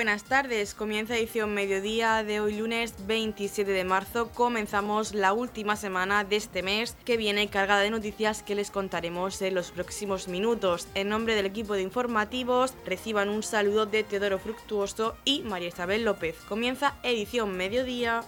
Buenas 0.00 0.24
tardes, 0.24 0.72
comienza 0.72 1.14
edición 1.14 1.52
mediodía 1.52 2.24
de 2.24 2.40
hoy 2.40 2.56
lunes 2.56 2.94
27 3.06 3.70
de 3.70 3.84
marzo. 3.84 4.30
Comenzamos 4.30 5.12
la 5.12 5.34
última 5.34 5.76
semana 5.76 6.24
de 6.24 6.36
este 6.36 6.62
mes 6.62 6.96
que 7.04 7.18
viene 7.18 7.48
cargada 7.48 7.82
de 7.82 7.90
noticias 7.90 8.42
que 8.42 8.54
les 8.54 8.70
contaremos 8.70 9.42
en 9.42 9.54
los 9.54 9.72
próximos 9.72 10.26
minutos. 10.26 10.88
En 10.94 11.10
nombre 11.10 11.34
del 11.34 11.44
equipo 11.44 11.74
de 11.74 11.82
informativos, 11.82 12.72
reciban 12.86 13.28
un 13.28 13.42
saludo 13.42 13.84
de 13.84 14.02
Teodoro 14.02 14.38
Fructuoso 14.38 15.18
y 15.26 15.42
María 15.42 15.68
Isabel 15.68 16.06
López. 16.06 16.34
Comienza 16.48 16.96
edición 17.02 17.54
mediodía. 17.54 18.22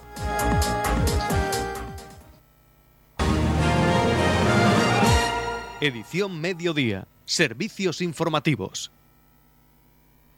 Edición 5.81 6.39
mediodía. 6.39 7.07
Servicios 7.25 7.99
informativos. 8.01 8.91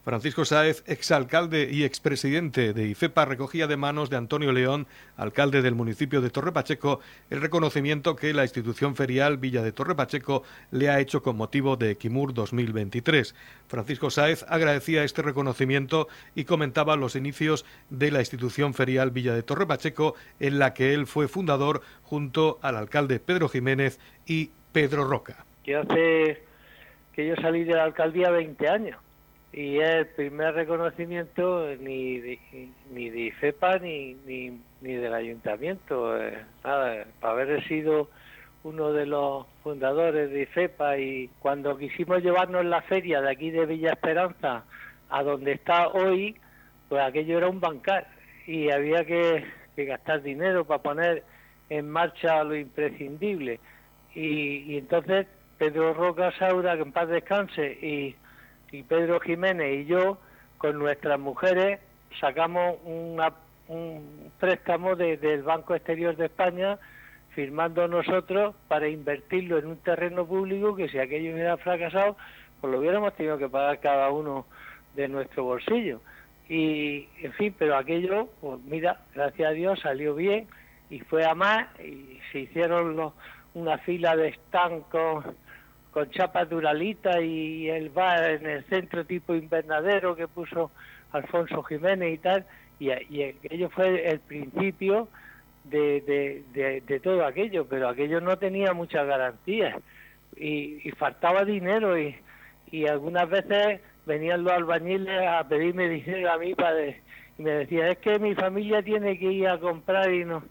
Francisco 0.06 0.46
Sáez, 0.46 0.84
exalcalde 0.86 1.68
y 1.72 1.84
expresidente 1.84 2.74
de 2.74 2.86
IFEPA, 2.90 3.26
recogía 3.26 3.66
de 3.66 3.76
manos 3.76 4.12
de 4.12 4.18
Antonio 4.18 4.52
León, 4.52 4.86
alcalde 5.18 5.64
del 5.64 5.74
municipio 5.74 6.22
de 6.22 6.30
Torre 6.30 6.52
Pacheco, 6.52 7.00
el 7.32 7.42
reconocimiento 7.42 8.16
que 8.16 8.32
la 8.32 8.44
institución 8.44 8.96
ferial 8.96 9.38
Villa 9.40 9.64
de 9.64 9.72
Torre 9.72 9.96
Pacheco 9.96 10.44
le 10.70 10.92
ha 10.92 11.00
hecho 11.00 11.24
con 11.24 11.38
motivo 11.38 11.76
de 11.76 11.90
Equimur 11.90 12.36
2023. 12.36 13.34
Francisco 13.68 14.12
Sáez 14.12 14.46
agradecía 14.48 15.04
este 15.04 15.24
reconocimiento 15.24 16.08
y 16.36 16.46
comentaba 16.46 16.96
los 16.98 17.16
inicios 17.16 17.66
de 17.90 18.12
la 18.12 18.20
institución 18.20 18.76
ferial 18.76 19.10
Villa 19.10 19.34
de 19.34 19.42
Torre 19.42 19.66
Pacheco, 19.66 20.14
en 20.40 20.60
la 20.60 20.76
que 20.76 20.94
él 20.94 21.08
fue 21.08 21.28
fundador 21.28 21.82
junto 22.04 22.60
al 22.62 22.76
alcalde 22.76 23.20
Pedro 23.20 23.50
Jiménez 23.50 24.00
y 24.28 24.52
Pedro 24.72 25.06
Roca. 25.06 25.46
Que 25.64 25.78
hace 25.78 26.44
que 27.12 27.28
yo 27.28 27.36
salí 27.38 27.64
de 27.64 27.74
la 27.74 27.86
alcaldía 27.86 28.30
20 28.30 28.70
años 28.70 28.98
y 29.56 29.80
es 29.80 29.90
el 29.90 30.08
primer 30.08 30.54
reconocimiento 30.54 31.66
ni 31.80 32.20
de, 32.20 32.40
ni 32.92 33.10
de 33.10 33.20
IFEPA 33.22 33.80
ni, 33.80 34.14
ni, 34.26 34.60
ni 34.82 34.94
del 34.96 35.14
ayuntamiento. 35.14 36.22
Eh, 36.22 36.44
nada, 36.62 37.06
para 37.22 37.34
haber 37.34 37.66
sido 37.66 38.10
uno 38.64 38.92
de 38.92 39.06
los 39.06 39.48
fundadores 39.64 40.30
de 40.30 40.42
IFEPA 40.42 40.98
y 40.98 41.30
cuando 41.40 41.78
quisimos 41.78 42.22
llevarnos 42.22 42.66
la 42.66 42.82
feria 42.82 43.22
de 43.22 43.32
aquí 43.32 43.50
de 43.50 43.66
Villa 43.66 43.92
Esperanza 43.94 44.66
a 45.10 45.24
donde 45.24 45.54
está 45.54 45.88
hoy, 45.88 46.36
pues 46.90 47.02
aquello 47.02 47.38
era 47.38 47.48
un 47.48 47.62
bancar 47.62 48.08
y 48.46 48.70
había 48.72 49.06
que, 49.06 49.46
gastar 49.78 50.22
dinero 50.22 50.66
para 50.66 50.84
poner 50.84 51.24
en 51.70 51.90
marcha 51.90 52.44
lo 52.44 52.58
imprescindible. 52.58 53.62
Y, 54.14 54.74
y 54.74 54.78
entonces 54.80 55.28
Pedro 55.58 55.94
Roca 55.94 56.34
Saura, 56.38 56.76
que 56.76 56.82
en 56.82 56.92
paz 56.92 57.08
descanse, 57.08 57.72
y 57.82 58.18
y 58.76 58.84
Pedro 58.84 59.20
Jiménez 59.20 59.82
y 59.82 59.86
yo, 59.86 60.18
con 60.58 60.78
nuestras 60.78 61.20
mujeres, 61.20 61.80
sacamos 62.20 62.78
un 62.84 64.32
préstamo 64.40 64.96
del 64.96 65.44
Banco 65.44 65.76
Exterior 65.76 66.16
de 66.16 66.26
España, 66.26 66.78
firmando 67.34 67.88
nosotros 67.88 68.56
para 68.68 68.88
invertirlo 68.88 69.58
en 69.58 69.68
un 69.68 69.78
terreno 69.78 70.26
público 70.26 70.76
que 70.76 70.90
si 70.90 71.00
aquello 71.00 71.34
hubiera 71.34 71.58
fracasado, 71.58 72.18
pues 72.60 72.72
lo 72.72 72.80
hubiéramos 72.80 73.14
tenido 73.16 73.38
que 73.38 73.50
pagar 73.50 73.80
cada 73.80 74.10
uno 74.10 74.46
de 74.96 75.08
nuestro 75.08 75.44
bolsillo. 75.44 76.02
Y, 76.50 77.08
en 77.22 77.34
fin, 77.34 77.56
pero 77.58 77.76
aquello, 77.76 78.30
pues 78.42 78.60
mira, 78.62 79.00
gracias 79.14 79.50
a 79.50 79.54
Dios 79.54 79.80
salió 79.80 80.16
bien 80.16 80.48
y 80.90 81.00
fue 81.00 81.26
a 81.26 81.34
más 81.34 81.68
y 81.80 82.20
se 82.32 82.40
hicieron 82.40 82.96
los, 82.96 83.14
una 83.54 83.78
fila 83.80 84.16
de 84.16 84.30
estancos 84.30 85.26
con 85.96 86.12
chapas 86.12 86.50
duralita 86.50 87.22
y 87.22 87.70
el 87.70 87.88
bar 87.88 88.22
en 88.30 88.46
el 88.46 88.66
centro 88.66 89.06
tipo 89.06 89.34
invernadero 89.34 90.14
que 90.14 90.28
puso 90.28 90.70
Alfonso 91.14 91.64
Jiménez 91.64 92.16
y 92.16 92.18
tal, 92.18 92.46
y, 92.82 92.90
y 93.10 93.24
aquello 93.24 93.70
fue 93.70 94.06
el 94.06 94.20
principio 94.20 95.08
de, 95.64 96.44
todo 97.02 97.26
aquello, 97.26 97.66
pero 97.70 97.88
aquello 97.88 98.20
no 98.20 98.38
tenía 98.38 98.74
muchas 98.74 99.08
garantías 99.08 99.78
y, 100.36 100.92
faltaba 100.98 101.46
dinero 101.46 101.98
y, 101.98 102.14
y 102.72 102.88
algunas 102.88 103.30
veces 103.30 103.80
venían 104.06 104.44
los 104.44 104.52
albañiles 104.52 105.26
a 105.26 105.48
pedirme 105.48 105.88
dinero 105.88 106.30
a 106.30 106.38
mí 106.38 106.56
para 106.56 106.88
y 106.88 106.96
me 107.38 107.52
decían 107.52 107.88
es 107.88 108.00
que 108.00 108.20
mi 108.20 108.36
familia 108.36 108.82
tiene 108.82 109.18
que 109.18 109.32
ir 109.32 109.48
a 109.48 109.60
comprar 109.60 110.14
y 110.14 110.26
no 110.26 110.44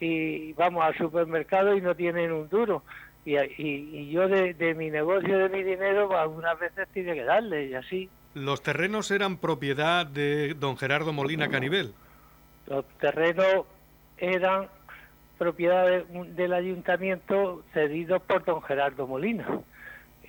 y 0.00 0.52
vamos 0.52 0.84
al 0.84 0.96
supermercado 0.96 1.76
y 1.76 1.80
no 1.80 1.96
tienen 1.96 2.30
un 2.30 2.48
duro 2.48 2.84
y, 3.24 3.36
y, 3.38 4.10
yo 4.10 4.28
de, 4.28 4.74
mi 4.74 4.90
negocio, 4.90 5.38
de 5.38 5.48
mi 5.48 5.62
dinero, 5.62 6.16
algunas 6.18 6.58
veces 6.58 6.88
tiene 6.92 7.14
que 7.14 7.24
darle 7.24 7.66
y 7.66 7.74
así. 7.74 8.10
¿Los 8.34 8.62
terrenos 8.62 9.10
eran 9.10 9.38
propiedad 9.38 10.06
de 10.06 10.54
don 10.54 10.76
Gerardo 10.76 11.12
Molina 11.12 11.48
Canivel? 11.48 11.94
Los 12.66 12.84
terrenos 12.98 13.66
eran 14.18 14.68
propiedad 15.38 16.04
del 16.04 16.52
ayuntamiento 16.52 17.64
cedidos 17.72 18.22
por 18.22 18.44
don 18.44 18.62
Gerardo 18.62 19.06
Molina. 19.06 19.46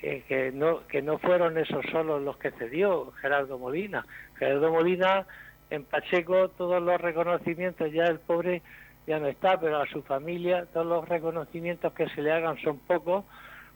Eh, 0.01 0.23
que 0.27 0.51
no 0.51 0.85
que 0.87 1.01
no 1.01 1.17
fueron 1.17 1.57
esos 1.57 1.83
solos 1.91 2.21
los 2.21 2.37
que 2.37 2.51
cedió 2.51 3.11
Gerardo 3.21 3.57
Molina. 3.57 4.05
Gerardo 4.37 4.71
Molina 4.71 5.25
en 5.69 5.83
Pacheco 5.83 6.49
todos 6.49 6.81
los 6.81 6.99
reconocimientos 6.99 7.91
ya 7.91 8.05
el 8.05 8.19
pobre 8.19 8.61
ya 9.07 9.19
no 9.19 9.27
está, 9.27 9.59
pero 9.59 9.77
a 9.77 9.87
su 9.87 10.01
familia 10.01 10.65
todos 10.73 10.85
los 10.85 11.07
reconocimientos 11.07 11.93
que 11.93 12.09
se 12.09 12.21
le 12.21 12.31
hagan 12.31 12.57
son 12.61 12.79
pocos, 12.79 13.23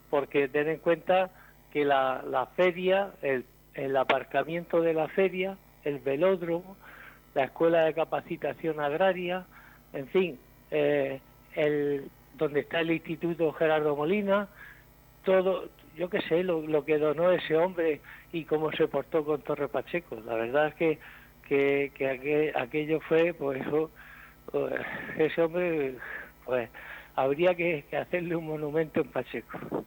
porque 0.09 0.47
ten 0.47 0.67
en 0.67 0.77
cuenta 0.79 1.29
que 1.71 1.85
la, 1.85 2.23
la 2.27 2.47
feria, 2.47 3.11
el, 3.21 3.45
el 3.75 3.95
aparcamiento 3.95 4.81
de 4.81 4.93
la 4.93 5.07
feria, 5.09 5.57
el 5.83 5.99
velódromo, 5.99 6.75
la 7.35 7.45
escuela 7.45 7.83
de 7.83 7.93
capacitación 7.93 8.79
agraria, 8.79 9.45
en 9.93 10.07
fin, 10.07 10.39
eh, 10.71 11.19
el, 11.55 12.09
donde 12.37 12.61
está 12.61 12.79
el 12.79 12.91
Instituto 12.91 13.51
Gerardo 13.53 13.95
Molina, 13.95 14.47
todo, 15.23 15.69
yo 15.95 16.09
qué 16.09 16.21
sé, 16.21 16.43
lo, 16.43 16.61
lo, 16.61 16.85
que 16.85 16.97
donó 16.97 17.31
ese 17.31 17.55
hombre 17.55 18.01
y 18.31 18.45
cómo 18.45 18.71
se 18.71 18.87
portó 18.87 19.23
con 19.23 19.41
Torre 19.41 19.67
Pacheco. 19.67 20.17
La 20.25 20.35
verdad 20.35 20.67
es 20.67 20.75
que, 20.75 20.99
que, 21.47 21.91
que 21.95 22.53
aquello 22.55 22.99
fue, 23.01 23.33
pues 23.33 23.61
pues, 23.69 23.89
ese 25.17 25.41
hombre, 25.41 25.95
pues 26.45 26.69
habría 27.15 27.55
que, 27.55 27.85
hacerle 27.91 28.35
un 28.35 28.47
monumento 28.47 29.01
en 29.01 29.07
Pacheco. 29.09 29.85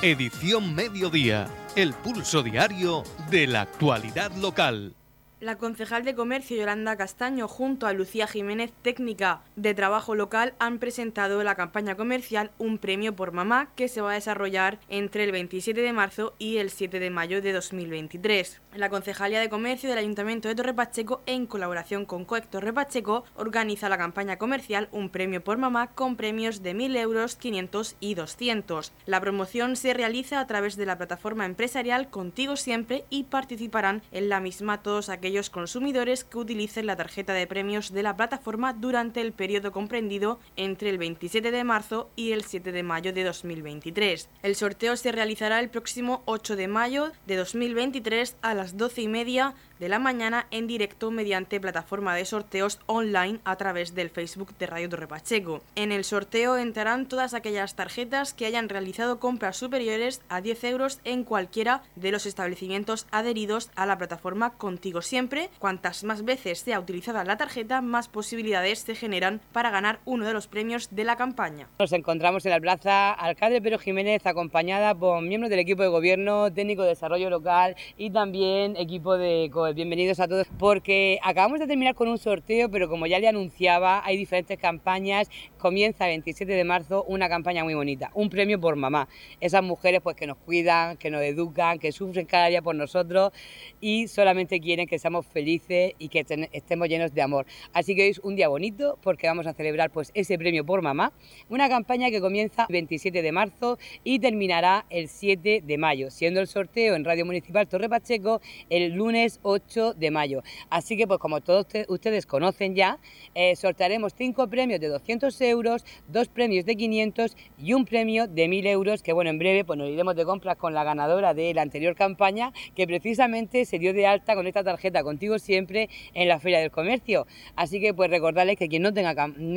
Edición 0.00 0.76
Mediodía, 0.76 1.48
el 1.74 1.92
pulso 1.92 2.42
diario 2.42 3.02
de 3.30 3.48
la 3.48 3.62
actualidad 3.62 4.30
local. 4.36 4.94
La 5.40 5.56
concejal 5.56 6.04
de 6.04 6.16
Comercio 6.16 6.56
Yolanda 6.56 6.96
Castaño 6.96 7.46
junto 7.46 7.86
a 7.86 7.92
Lucía 7.92 8.26
Jiménez, 8.26 8.72
técnica 8.82 9.42
de 9.54 9.72
trabajo 9.72 10.16
local, 10.16 10.54
han 10.58 10.80
presentado 10.80 11.40
la 11.44 11.54
campaña 11.54 11.94
comercial 11.94 12.50
Un 12.58 12.78
Premio 12.78 13.14
por 13.14 13.30
Mamá 13.30 13.68
que 13.76 13.86
se 13.86 14.00
va 14.00 14.10
a 14.10 14.14
desarrollar 14.14 14.80
entre 14.88 15.22
el 15.22 15.30
27 15.30 15.80
de 15.80 15.92
marzo 15.92 16.34
y 16.40 16.56
el 16.56 16.70
7 16.70 16.98
de 16.98 17.10
mayo 17.10 17.40
de 17.40 17.52
2023. 17.52 18.60
La 18.74 18.90
Concejalía 18.90 19.38
de 19.38 19.48
Comercio 19.48 19.88
del 19.88 20.00
Ayuntamiento 20.00 20.48
de 20.48 20.56
Torre 20.56 20.74
Pacheco, 20.74 21.22
en 21.26 21.46
colaboración 21.46 22.04
con 22.04 22.24
COEC 22.24 22.48
Torre 22.48 22.72
Pacheco, 22.72 23.24
organiza 23.36 23.88
la 23.88 23.96
campaña 23.96 24.38
comercial 24.38 24.88
Un 24.90 25.08
Premio 25.08 25.44
por 25.44 25.56
Mamá 25.56 25.92
con 25.94 26.16
premios 26.16 26.64
de 26.64 26.74
1.000 26.74 26.96
euros, 26.96 27.36
500 27.36 27.94
y 28.00 28.14
200. 28.14 28.92
La 29.06 29.20
promoción 29.20 29.76
se 29.76 29.94
realiza 29.94 30.40
a 30.40 30.48
través 30.48 30.76
de 30.76 30.86
la 30.86 30.98
plataforma 30.98 31.46
empresarial 31.46 32.10
Contigo 32.10 32.56
Siempre 32.56 33.04
y 33.08 33.22
participarán 33.22 34.02
en 34.10 34.28
la 34.28 34.40
misma 34.40 34.82
todos 34.82 35.08
aquellos 35.08 35.27
aquellos 35.28 35.50
consumidores 35.50 36.24
que 36.24 36.38
utilicen 36.38 36.86
la 36.86 36.96
tarjeta 36.96 37.34
de 37.34 37.46
premios 37.46 37.92
de 37.92 38.02
la 38.02 38.16
plataforma 38.16 38.72
durante 38.72 39.20
el 39.20 39.32
periodo 39.32 39.72
comprendido 39.72 40.40
entre 40.56 40.88
el 40.88 40.96
27 40.96 41.50
de 41.50 41.64
marzo 41.64 42.08
y 42.16 42.32
el 42.32 42.44
7 42.44 42.72
de 42.72 42.82
mayo 42.82 43.12
de 43.12 43.24
2023. 43.24 44.30
El 44.42 44.54
sorteo 44.54 44.96
se 44.96 45.12
realizará 45.12 45.60
el 45.60 45.68
próximo 45.68 46.22
8 46.24 46.56
de 46.56 46.66
mayo 46.66 47.12
de 47.26 47.36
2023 47.36 48.36
a 48.40 48.54
las 48.54 48.78
12 48.78 49.02
y 49.02 49.08
media 49.08 49.54
de 49.78 49.88
la 49.88 49.98
mañana 49.98 50.46
en 50.50 50.66
directo 50.66 51.10
mediante 51.10 51.60
plataforma 51.60 52.14
de 52.14 52.24
sorteos 52.24 52.80
online 52.86 53.40
a 53.44 53.56
través 53.56 53.94
del 53.94 54.10
Facebook 54.10 54.56
de 54.58 54.66
Radio 54.66 54.88
Torre 54.88 55.06
Pacheco. 55.06 55.60
En 55.74 55.92
el 55.92 56.04
sorteo 56.04 56.56
entrarán 56.56 57.06
todas 57.06 57.34
aquellas 57.34 57.74
tarjetas 57.74 58.34
que 58.34 58.46
hayan 58.46 58.68
realizado 58.68 59.18
compras 59.20 59.56
superiores 59.56 60.22
a 60.28 60.40
10 60.40 60.64
euros 60.64 61.00
en 61.04 61.24
cualquiera 61.24 61.82
de 61.96 62.12
los 62.12 62.26
establecimientos 62.26 63.06
adheridos 63.10 63.70
a 63.76 63.86
la 63.86 63.98
plataforma 63.98 64.50
Contigo 64.50 65.02
Siempre. 65.02 65.50
Cuantas 65.58 66.04
más 66.04 66.24
veces 66.24 66.60
sea 66.60 66.80
utilizada 66.80 67.24
la 67.24 67.36
tarjeta, 67.36 67.80
más 67.80 68.08
posibilidades 68.08 68.80
se 68.80 68.94
generan 68.94 69.40
para 69.52 69.70
ganar 69.70 70.00
uno 70.04 70.26
de 70.26 70.32
los 70.32 70.46
premios 70.46 70.88
de 70.90 71.04
la 71.04 71.16
campaña. 71.16 71.68
Nos 71.78 71.92
encontramos 71.92 72.44
en 72.46 72.52
la 72.52 72.60
plaza 72.60 73.12
Alcalde 73.12 73.62
Pedro 73.62 73.78
Jiménez 73.78 74.26
acompañada 74.26 74.94
por 74.94 75.22
miembros 75.22 75.50
del 75.50 75.60
equipo 75.60 75.82
de 75.82 75.88
gobierno, 75.88 76.52
técnico 76.52 76.82
de 76.82 76.90
desarrollo 76.90 77.30
local 77.30 77.76
y 77.96 78.10
también 78.10 78.76
equipo 78.76 79.16
de 79.16 79.48
pues 79.68 79.76
bienvenidos 79.76 80.18
a 80.18 80.26
todos, 80.26 80.46
porque 80.58 81.18
acabamos 81.22 81.60
de 81.60 81.66
terminar 81.66 81.94
con 81.94 82.08
un 82.08 82.16
sorteo, 82.16 82.70
pero 82.70 82.88
como 82.88 83.06
ya 83.06 83.18
le 83.18 83.28
anunciaba, 83.28 84.02
hay 84.02 84.16
diferentes 84.16 84.58
campañas. 84.58 85.28
Comienza 85.58 86.06
el 86.06 86.12
27 86.12 86.50
de 86.50 86.64
marzo 86.64 87.04
una 87.06 87.28
campaña 87.28 87.64
muy 87.64 87.74
bonita, 87.74 88.10
un 88.14 88.30
premio 88.30 88.58
por 88.58 88.76
mamá. 88.76 89.10
Esas 89.42 89.62
mujeres 89.62 90.00
pues 90.00 90.16
que 90.16 90.26
nos 90.26 90.38
cuidan, 90.38 90.96
que 90.96 91.10
nos 91.10 91.20
educan, 91.20 91.78
que 91.78 91.92
sufren 91.92 92.24
cada 92.24 92.46
día 92.46 92.62
por 92.62 92.76
nosotros 92.76 93.30
y 93.78 94.08
solamente 94.08 94.58
quieren 94.58 94.86
que 94.86 94.98
seamos 94.98 95.26
felices 95.26 95.92
y 95.98 96.08
que 96.08 96.24
estemos 96.52 96.88
llenos 96.88 97.12
de 97.12 97.20
amor. 97.20 97.44
Así 97.74 97.94
que 97.94 98.04
hoy 98.04 98.08
es 98.08 98.20
un 98.20 98.36
día 98.36 98.48
bonito 98.48 98.98
porque 99.02 99.26
vamos 99.26 99.46
a 99.46 99.52
celebrar 99.52 99.90
pues 99.90 100.12
ese 100.14 100.38
premio 100.38 100.64
por 100.64 100.80
mamá, 100.80 101.12
una 101.50 101.68
campaña 101.68 102.08
que 102.08 102.22
comienza 102.22 102.64
el 102.70 102.72
27 102.72 103.20
de 103.20 103.32
marzo 103.32 103.78
y 104.02 104.18
terminará 104.18 104.86
el 104.88 105.08
7 105.08 105.62
de 105.62 105.76
mayo, 105.76 106.10
siendo 106.10 106.40
el 106.40 106.46
sorteo 106.46 106.94
en 106.94 107.04
Radio 107.04 107.26
Municipal 107.26 107.68
Torre 107.68 107.90
Pacheco 107.90 108.40
el 108.70 108.94
lunes 108.94 109.40
8 109.42 109.57
de 109.96 110.10
mayo. 110.10 110.42
Así 110.70 110.96
que 110.96 111.06
pues 111.06 111.18
como 111.18 111.40
todos 111.40 111.66
ustedes 111.88 112.26
conocen 112.26 112.74
ya, 112.74 112.98
eh, 113.34 113.56
sortearemos 113.56 114.14
cinco 114.16 114.48
premios 114.48 114.80
de 114.80 114.88
200 114.88 115.40
euros, 115.42 115.84
dos 116.06 116.28
premios 116.28 116.64
de 116.64 116.76
500 116.76 117.36
y 117.58 117.72
un 117.72 117.84
premio 117.84 118.26
de 118.28 118.48
1000 118.48 118.66
euros 118.66 119.02
que 119.02 119.12
bueno, 119.12 119.30
en 119.30 119.38
breve 119.38 119.64
pues 119.64 119.78
nos 119.78 119.88
iremos 119.88 120.14
de 120.16 120.24
compras 120.24 120.56
con 120.56 120.74
la 120.74 120.84
ganadora 120.84 121.34
de 121.34 121.52
la 121.54 121.62
anterior 121.62 121.96
campaña 121.96 122.52
que 122.74 122.86
precisamente 122.86 123.64
se 123.64 123.78
dio 123.78 123.92
de 123.92 124.06
alta 124.06 124.34
con 124.34 124.46
esta 124.46 124.62
tarjeta 124.62 125.02
contigo 125.02 125.38
siempre 125.38 125.88
en 126.14 126.28
la 126.28 126.38
Feria 126.38 126.60
del 126.60 126.70
Comercio. 126.70 127.26
Así 127.56 127.80
que 127.80 127.92
pues 127.94 128.10
recordarles 128.10 128.56
que 128.56 128.68
quien 128.68 128.82
no 128.82 128.92
tenga, 128.92 129.14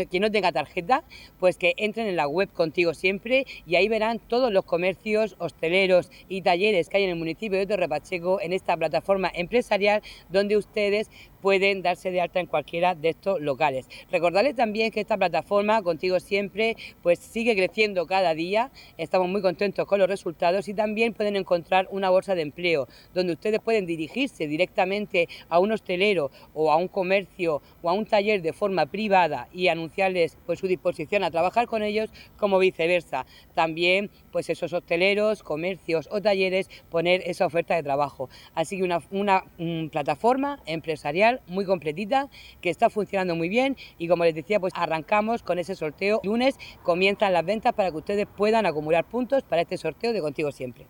quien 0.09 0.21
no 0.21 0.31
tenga 0.31 0.51
tarjeta, 0.51 1.03
pues 1.39 1.57
que 1.57 1.73
entren 1.77 2.07
en 2.07 2.15
la 2.15 2.27
web 2.27 2.49
contigo 2.51 2.93
siempre 2.93 3.45
y 3.65 3.75
ahí 3.75 3.87
verán 3.87 4.19
todos 4.19 4.51
los 4.51 4.65
comercios, 4.65 5.35
hosteleros 5.37 6.09
y 6.27 6.41
talleres 6.41 6.89
que 6.89 6.97
hay 6.97 7.03
en 7.03 7.11
el 7.11 7.15
municipio 7.17 7.57
de 7.57 7.67
Torre 7.67 7.87
Pacheco 7.87 8.39
en 8.41 8.53
esta 8.53 8.75
plataforma 8.75 9.31
empresarial 9.33 9.90
donde 10.29 10.57
ustedes 10.57 11.09
pueden 11.41 11.81
darse 11.81 12.11
de 12.11 12.21
alta 12.21 12.39
en 12.39 12.45
cualquiera 12.45 12.95
de 12.95 13.09
estos 13.09 13.41
locales. 13.41 13.87
Recordarles 14.11 14.55
también 14.55 14.91
que 14.91 15.01
esta 15.01 15.17
plataforma, 15.17 15.81
Contigo 15.81 16.19
Siempre, 16.19 16.77
pues 17.01 17.19
sigue 17.19 17.55
creciendo 17.55 18.05
cada 18.05 18.33
día, 18.33 18.71
estamos 18.97 19.27
muy 19.27 19.41
contentos 19.41 19.85
con 19.87 19.99
los 19.99 20.07
resultados 20.07 20.67
y 20.67 20.73
también 20.73 21.13
pueden 21.13 21.35
encontrar 21.35 21.87
una 21.91 22.09
bolsa 22.09 22.35
de 22.35 22.43
empleo 22.43 22.87
donde 23.13 23.33
ustedes 23.33 23.59
pueden 23.59 23.85
dirigirse 23.85 24.47
directamente 24.47 25.27
a 25.49 25.59
un 25.59 25.71
hostelero 25.71 26.31
o 26.53 26.71
a 26.71 26.75
un 26.75 26.87
comercio 26.87 27.61
o 27.81 27.89
a 27.89 27.93
un 27.93 28.05
taller 28.05 28.41
de 28.41 28.53
forma 28.53 28.85
privada 28.85 29.47
y 29.53 29.67
anunciarles 29.67 30.37
pues 30.45 30.59
su 30.59 30.67
disposición 30.67 31.23
a 31.23 31.31
trabajar 31.31 31.67
con 31.67 31.83
ellos 31.83 32.09
como 32.37 32.59
viceversa. 32.59 33.25
También 33.53 34.09
pues 34.31 34.49
esos 34.49 34.73
hosteleros, 34.73 35.43
comercios 35.43 36.07
o 36.11 36.21
talleres 36.21 36.69
poner 36.89 37.21
esa 37.25 37.45
oferta 37.45 37.75
de 37.75 37.83
trabajo. 37.83 38.29
Así 38.53 38.77
que 38.77 38.83
una, 38.83 39.01
una 39.11 39.43
mm, 39.57 39.87
plataforma 39.87 40.59
empresarial 40.65 41.30
muy 41.47 41.65
completita, 41.65 42.29
que 42.59 42.69
está 42.69 42.89
funcionando 42.89 43.35
muy 43.35 43.49
bien 43.49 43.77
y 43.97 44.07
como 44.07 44.23
les 44.23 44.35
decía, 44.35 44.59
pues 44.59 44.73
arrancamos 44.75 45.43
con 45.43 45.59
ese 45.59 45.75
sorteo. 45.75 46.21
lunes 46.23 46.57
comienzan 46.83 47.33
las 47.33 47.45
ventas 47.45 47.73
para 47.73 47.91
que 47.91 47.97
ustedes 47.97 48.27
puedan 48.27 48.65
acumular 48.65 49.05
puntos 49.05 49.43
para 49.43 49.61
este 49.61 49.77
sorteo 49.77 50.13
de 50.13 50.21
Contigo 50.21 50.51
Siempre. 50.51 50.87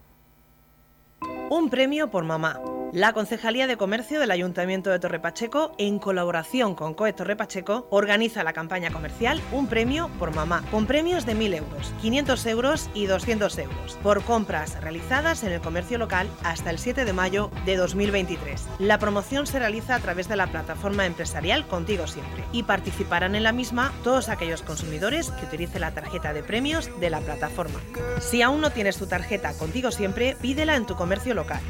Un 1.50 1.70
premio 1.70 2.10
por 2.10 2.24
mamá. 2.24 2.60
La 2.94 3.14
Concejalía 3.14 3.68
de 3.68 3.78
Comercio 3.78 4.20
del 4.20 4.32
Ayuntamiento 4.32 4.90
de 4.90 5.00
Torre 5.00 5.22
Pacheco, 5.22 5.72
en 5.78 5.98
colaboración 5.98 6.76
con 6.76 6.94
COE 6.94 7.14
Torre 7.14 7.38
Pacheco, 7.38 7.88
organiza 7.90 8.44
la 8.44 8.52
campaña 8.52 8.92
comercial 8.92 9.42
Un 9.54 9.68
Premio 9.68 10.10
por 10.20 10.36
Mamá, 10.36 10.62
con 10.72 10.88
premios 10.88 11.26
de 11.26 11.34
1.000 11.34 11.56
euros, 11.56 11.94
500 12.02 12.46
euros 12.48 12.90
y 12.94 13.06
200 13.06 13.58
euros, 13.60 13.98
por 14.04 14.22
compras 14.24 14.82
realizadas 14.82 15.44
en 15.44 15.54
el 15.54 15.62
comercio 15.62 15.98
local 16.00 16.30
hasta 16.44 16.70
el 16.70 16.80
7 16.80 17.06
de 17.06 17.14
mayo 17.14 17.50
de 17.66 17.78
2023. 17.78 18.68
La 18.80 19.00
promoción 19.00 19.48
se 19.48 19.60
realiza 19.60 19.96
a 19.96 20.00
través 20.00 20.28
de 20.28 20.36
la 20.36 20.48
plataforma 20.48 21.06
empresarial 21.06 21.66
Contigo 21.68 22.08
Siempre 22.08 22.44
y 22.52 22.64
participarán 22.64 23.36
en 23.36 23.44
la 23.44 23.54
misma 23.54 23.94
todos 24.04 24.28
aquellos 24.28 24.64
consumidores 24.64 25.32
que 25.32 25.46
utilicen 25.46 25.80
la 25.80 25.94
tarjeta 25.94 26.34
de 26.34 26.44
premios 26.44 26.90
de 27.00 27.10
la 27.10 27.22
plataforma. 27.22 27.80
Si 28.20 28.42
aún 28.42 28.60
no 28.60 28.72
tienes 28.72 28.98
tu 28.98 29.08
tarjeta 29.08 29.54
Contigo 29.54 29.92
Siempre, 29.92 30.36
pídela 30.42 30.76
en 30.76 30.86
tu 30.86 30.98
comercio 30.98 31.34
local. 31.34 31.62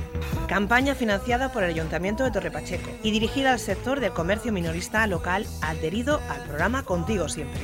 Campaña 0.51 0.95
financiada 0.95 1.49
por 1.53 1.63
el 1.63 1.69
Ayuntamiento 1.69 2.25
de 2.25 2.31
Torre 2.31 2.51
Pacheco 2.51 2.91
y 3.03 3.11
dirigida 3.11 3.53
al 3.53 3.59
sector 3.59 4.01
del 4.01 4.11
comercio 4.11 4.51
minorista 4.51 5.07
local 5.07 5.47
adherido 5.61 6.19
al 6.27 6.43
programa 6.43 6.83
Contigo 6.83 7.29
Siempre. 7.29 7.61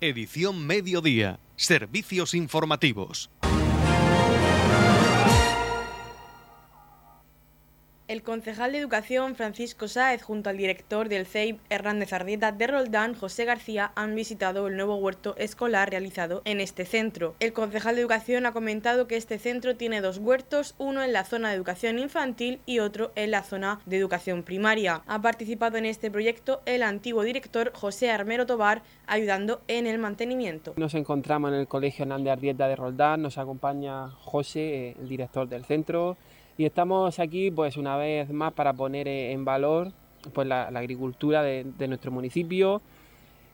Edición 0.00 0.66
Mediodía. 0.66 1.38
Servicios 1.56 2.32
informativos. 2.32 3.30
El 8.08 8.22
concejal 8.22 8.72
de 8.72 8.78
Educación 8.78 9.34
Francisco 9.34 9.86
Sáez 9.86 10.22
junto 10.22 10.48
al 10.48 10.56
director 10.56 11.10
del 11.10 11.26
CEIP 11.26 11.58
Hernández 11.68 12.14
Ardieta 12.14 12.52
de 12.52 12.66
Roldán, 12.66 13.12
José 13.12 13.44
García, 13.44 13.92
han 13.96 14.14
visitado 14.14 14.66
el 14.66 14.76
nuevo 14.76 14.96
huerto 14.96 15.36
escolar 15.36 15.90
realizado 15.90 16.40
en 16.46 16.62
este 16.62 16.86
centro. 16.86 17.34
El 17.38 17.52
concejal 17.52 17.96
de 17.96 18.00
Educación 18.00 18.46
ha 18.46 18.52
comentado 18.52 19.08
que 19.08 19.18
este 19.18 19.38
centro 19.38 19.76
tiene 19.76 20.00
dos 20.00 20.16
huertos, 20.16 20.74
uno 20.78 21.02
en 21.02 21.12
la 21.12 21.24
zona 21.24 21.50
de 21.50 21.56
educación 21.56 21.98
infantil 21.98 22.60
y 22.64 22.78
otro 22.78 23.12
en 23.14 23.30
la 23.30 23.42
zona 23.42 23.80
de 23.84 23.98
educación 23.98 24.42
primaria. 24.42 25.02
Ha 25.06 25.20
participado 25.20 25.76
en 25.76 25.84
este 25.84 26.10
proyecto 26.10 26.62
el 26.64 26.84
antiguo 26.84 27.24
director 27.24 27.72
José 27.74 28.10
Armero 28.10 28.46
Tobar, 28.46 28.80
ayudando 29.06 29.60
en 29.68 29.86
el 29.86 29.98
mantenimiento. 29.98 30.72
Nos 30.78 30.94
encontramos 30.94 31.52
en 31.52 31.58
el 31.58 31.68
Colegio 31.68 32.04
Hernández 32.04 32.32
Ardieta 32.32 32.68
de 32.68 32.76
Roldán, 32.76 33.20
nos 33.20 33.36
acompaña 33.36 34.08
José, 34.08 34.96
el 34.98 35.10
director 35.10 35.46
del 35.46 35.66
centro 35.66 36.16
y 36.58 36.66
estamos 36.66 37.20
aquí 37.20 37.52
pues 37.52 37.76
una 37.76 37.96
vez 37.96 38.30
más 38.30 38.52
para 38.52 38.72
poner 38.72 39.06
en 39.06 39.44
valor 39.44 39.92
pues 40.34 40.46
la, 40.46 40.64
agricultura 40.64 41.42
de, 41.42 41.64
nuestro 41.86 42.10
municipio 42.10 42.82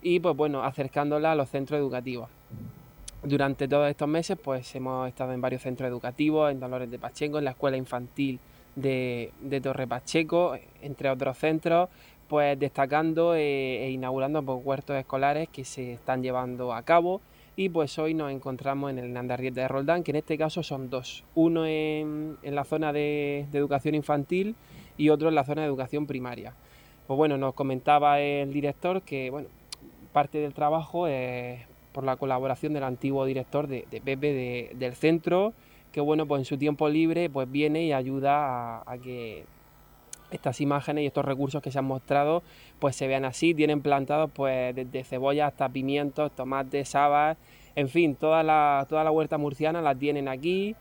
y 0.03 0.21
pues 0.21 0.35
bueno, 0.35 0.65
acercándola 0.65 1.33
a 1.33 1.35
los 1.35 1.51
centros 1.51 1.79
educativos. 1.79 2.31
Durante 3.23 3.69
todos 3.69 3.91
estos 3.91 4.09
meses 4.09 4.39
pues 4.43 4.75
hemos 4.75 5.07
estado 5.07 5.33
en 5.33 5.41
varios 5.43 5.61
centros 5.61 5.87
educativos, 5.89 6.51
en 6.51 6.61
Dolores 6.61 6.91
de 6.91 6.99
Pacheco, 6.99 7.39
en 7.39 7.45
la 7.45 7.51
escuela 7.51 7.77
infantil 7.77 8.41
de, 8.75 9.31
Torre 9.63 9.87
Pacheco, 9.87 10.57
entre 10.81 11.11
otros 11.11 11.37
centros, 11.37 11.91
pues 12.27 12.59
destacando 12.59 13.35
e, 13.35 13.85
e 13.85 13.91
inaugurando 13.91 14.43
pues, 14.43 14.65
huertos 14.65 14.97
escolares 14.97 15.51
que 15.51 15.67
se 15.67 15.93
están 15.93 16.23
llevando 16.23 16.73
a 16.73 16.83
cabo 16.83 17.21
y 17.57 17.69
pues 17.69 17.99
hoy 17.99 18.15
nos 18.15 18.33
encontramos 18.33 18.91
en 18.91 18.99
el 18.99 19.13
Nandarrieta 19.13 19.61
de 19.61 19.69
Roldán, 19.69 20.03
que 20.03 20.11
en 20.11 20.17
este 20.17 20.37
caso 20.37 20.63
son 20.63 20.91
dos, 20.91 21.25
uno 21.35 21.67
en, 21.67 22.37
la 22.43 22.65
zona 22.65 22.93
de, 22.93 23.47
educación 23.53 23.95
infantil 23.95 24.57
y 24.97 25.11
otro 25.11 25.29
en 25.29 25.35
la 25.35 25.45
zona 25.45 25.63
de 25.63 25.69
educación 25.69 26.07
primaria. 26.07 26.55
Pues 27.07 27.17
bueno, 27.17 27.37
nos 27.39 27.55
comentaba 27.55 28.21
el 28.21 28.53
director 28.53 29.03
que 29.03 29.31
bueno, 29.31 29.49
parte 30.13 30.39
del 30.39 30.55
trabajo 30.55 31.07
es 31.07 31.61
por 31.93 32.03
la 32.03 32.17
colaboración 32.17 32.73
del 32.73 32.83
antiguo 32.83 33.25
director 33.25 33.69
de, 33.69 33.87
Pepe 34.05 34.73
del 34.75 34.95
centro, 34.95 35.53
que 35.93 36.01
bueno, 36.01 36.27
pues 36.27 36.41
en 36.41 36.45
su 36.45 36.59
tiempo 36.59 36.89
libre 36.89 37.31
pues 37.31 37.49
viene 37.49 37.85
y 37.85 37.93
ayuda 37.93 38.83
a 38.85 38.99
que 38.99 39.45
estas 40.35 40.61
imágenes 40.61 41.05
y 41.05 41.07
estos 41.07 41.25
recursos 41.25 41.63
que 41.63 41.71
se 41.71 41.79
han 41.79 41.85
mostrado 41.85 42.43
pues 42.79 42.97
se 42.97 43.07
vean 43.07 43.25
así, 43.25 43.55
tienen 43.55 43.81
plantados 43.81 44.31
pues 44.35 44.75
desde 44.75 45.05
cebolla 45.05 45.47
hasta 45.47 45.69
pimientos, 45.69 46.33
tomates, 46.33 46.95
habas, 46.95 47.39
en 47.77 47.89
fin, 47.89 48.15
toda 48.15 48.43
la, 48.43 48.87
toda 48.89 49.05
la 49.05 49.11
huerta 49.11 49.39
murciana 49.39 49.83
la 49.83 49.95
tienen 49.95 50.29
aquí. 50.29 50.77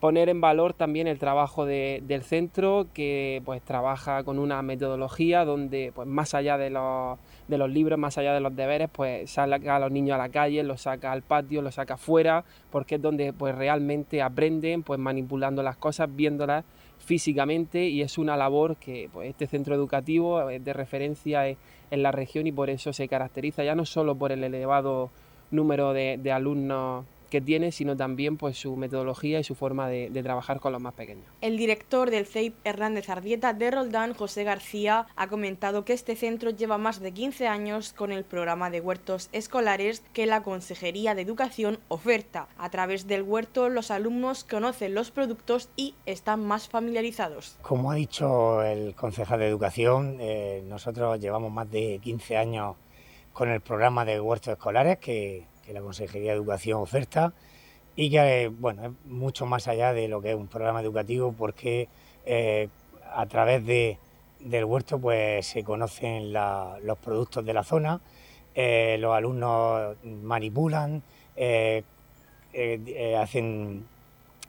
Poner 0.00 0.28
en 0.28 0.40
valor 0.40 0.74
también 0.74 1.08
el 1.08 1.18
trabajo 1.18 1.66
del 1.66 2.22
centro 2.22 2.86
que 2.94 3.42
pues 3.44 3.60
trabaja 3.62 4.22
con 4.22 4.38
una 4.38 4.62
metodología 4.62 5.44
donde 5.44 5.90
pues 5.92 6.06
más 6.06 6.34
allá 6.34 6.56
de 6.56 6.70
los, 6.70 7.18
de 7.48 7.58
los 7.58 7.68
libros, 7.68 7.98
más 7.98 8.16
allá 8.16 8.32
de 8.32 8.38
los 8.38 8.54
deberes, 8.54 8.88
pues 8.92 9.28
saca 9.28 9.74
a 9.74 9.80
los 9.80 9.90
niños 9.90 10.14
a 10.14 10.18
la 10.18 10.28
calle, 10.28 10.62
los 10.62 10.82
saca 10.82 11.10
al 11.10 11.22
patio, 11.22 11.62
los 11.62 11.74
saca 11.74 11.94
afuera, 11.94 12.44
porque 12.70 12.94
es 12.94 13.02
donde 13.02 13.32
pues 13.32 13.56
realmente 13.56 14.22
aprenden 14.22 14.84
pues 14.84 15.00
manipulando 15.00 15.64
las 15.64 15.76
cosas, 15.76 16.08
viéndolas 16.14 16.64
físicamente 17.08 17.88
y 17.88 18.02
es 18.02 18.18
una 18.18 18.36
labor 18.36 18.76
que 18.76 19.08
pues, 19.10 19.30
este 19.30 19.46
centro 19.46 19.74
educativo 19.74 20.50
es 20.50 20.62
de 20.62 20.74
referencia 20.74 21.48
en 21.48 22.02
la 22.02 22.12
región 22.12 22.46
y 22.46 22.52
por 22.52 22.68
eso 22.68 22.92
se 22.92 23.08
caracteriza 23.08 23.64
ya 23.64 23.74
no 23.74 23.86
solo 23.86 24.14
por 24.14 24.30
el 24.30 24.44
elevado 24.44 25.10
número 25.50 25.94
de, 25.94 26.18
de 26.22 26.32
alumnos 26.32 27.06
que 27.30 27.40
tiene, 27.40 27.72
sino 27.72 27.96
también 27.96 28.36
pues 28.36 28.58
su 28.58 28.76
metodología 28.76 29.40
y 29.40 29.44
su 29.44 29.54
forma 29.54 29.88
de, 29.88 30.10
trabajar 30.22 30.60
con 30.60 30.72
los 30.72 30.80
más 30.80 30.94
pequeños. 30.94 31.24
El 31.40 31.56
director 31.56 32.10
del 32.10 32.26
CEIP 32.26 32.54
Hernández 32.64 33.08
Ardieta 33.08 33.52
de 33.52 33.70
Roldán, 33.70 34.14
José 34.14 34.44
García, 34.44 35.06
ha 35.16 35.28
comentado 35.28 35.84
que 35.84 35.92
este 35.92 36.16
centro 36.16 36.50
lleva 36.50 36.76
más 36.76 37.00
de 37.00 37.12
15 37.12 37.46
años 37.46 37.92
con 37.92 38.12
el 38.12 38.24
programa 38.24 38.70
de 38.70 38.80
huertos 38.80 39.28
escolares 39.32 40.02
que 40.12 40.26
la 40.26 40.42
Consejería 40.42 41.14
de 41.14 41.22
Educación 41.22 41.78
oferta. 41.88 42.48
A 42.58 42.70
través 42.70 43.06
del 43.06 43.22
huerto 43.22 43.68
los 43.68 43.90
alumnos 43.90 44.44
conocen 44.44 44.94
los 44.94 45.10
productos 45.10 45.68
y 45.76 45.94
están 46.06 46.44
más 46.44 46.68
familiarizados. 46.68 47.56
Como 47.62 47.90
ha 47.90 47.94
dicho 47.94 48.62
el 48.62 48.94
concejal 48.94 49.40
de 49.40 49.48
Educación, 49.48 50.16
eh, 50.20 50.62
nosotros 50.66 51.20
llevamos 51.20 51.52
más 51.52 51.70
de 51.70 52.00
15 52.02 52.36
años 52.36 52.76
con 53.32 53.50
el 53.50 53.60
programa 53.60 54.04
de 54.04 54.20
huertos 54.20 54.54
escolares 54.54 54.98
que 54.98 55.46
que 55.68 55.74
la 55.74 55.82
Consejería 55.82 56.32
de 56.32 56.38
Educación 56.38 56.80
oferta 56.80 57.34
y 57.94 58.10
que, 58.10 58.50
bueno, 58.58 58.86
es 58.86 58.90
mucho 59.04 59.44
más 59.44 59.68
allá 59.68 59.92
de 59.92 60.08
lo 60.08 60.22
que 60.22 60.30
es 60.30 60.34
un 60.34 60.48
programa 60.48 60.80
educativo 60.80 61.32
porque 61.36 61.88
eh, 62.24 62.68
a 63.14 63.26
través 63.26 63.66
de, 63.66 63.98
del 64.40 64.64
huerto 64.64 64.98
pues 64.98 65.46
se 65.46 65.62
conocen 65.62 66.32
los 66.32 66.98
productos 66.98 67.44
de 67.44 67.52
la 67.52 67.64
zona, 67.64 68.00
eh, 68.54 68.96
los 68.98 69.14
alumnos 69.14 69.96
manipulan, 70.04 71.02
eh, 71.36 71.82
hacen 73.20 73.86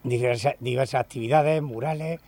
diversas, 0.04 0.56
diversas 0.60 1.02
actividades, 1.02 1.62
murales, 1.62 2.22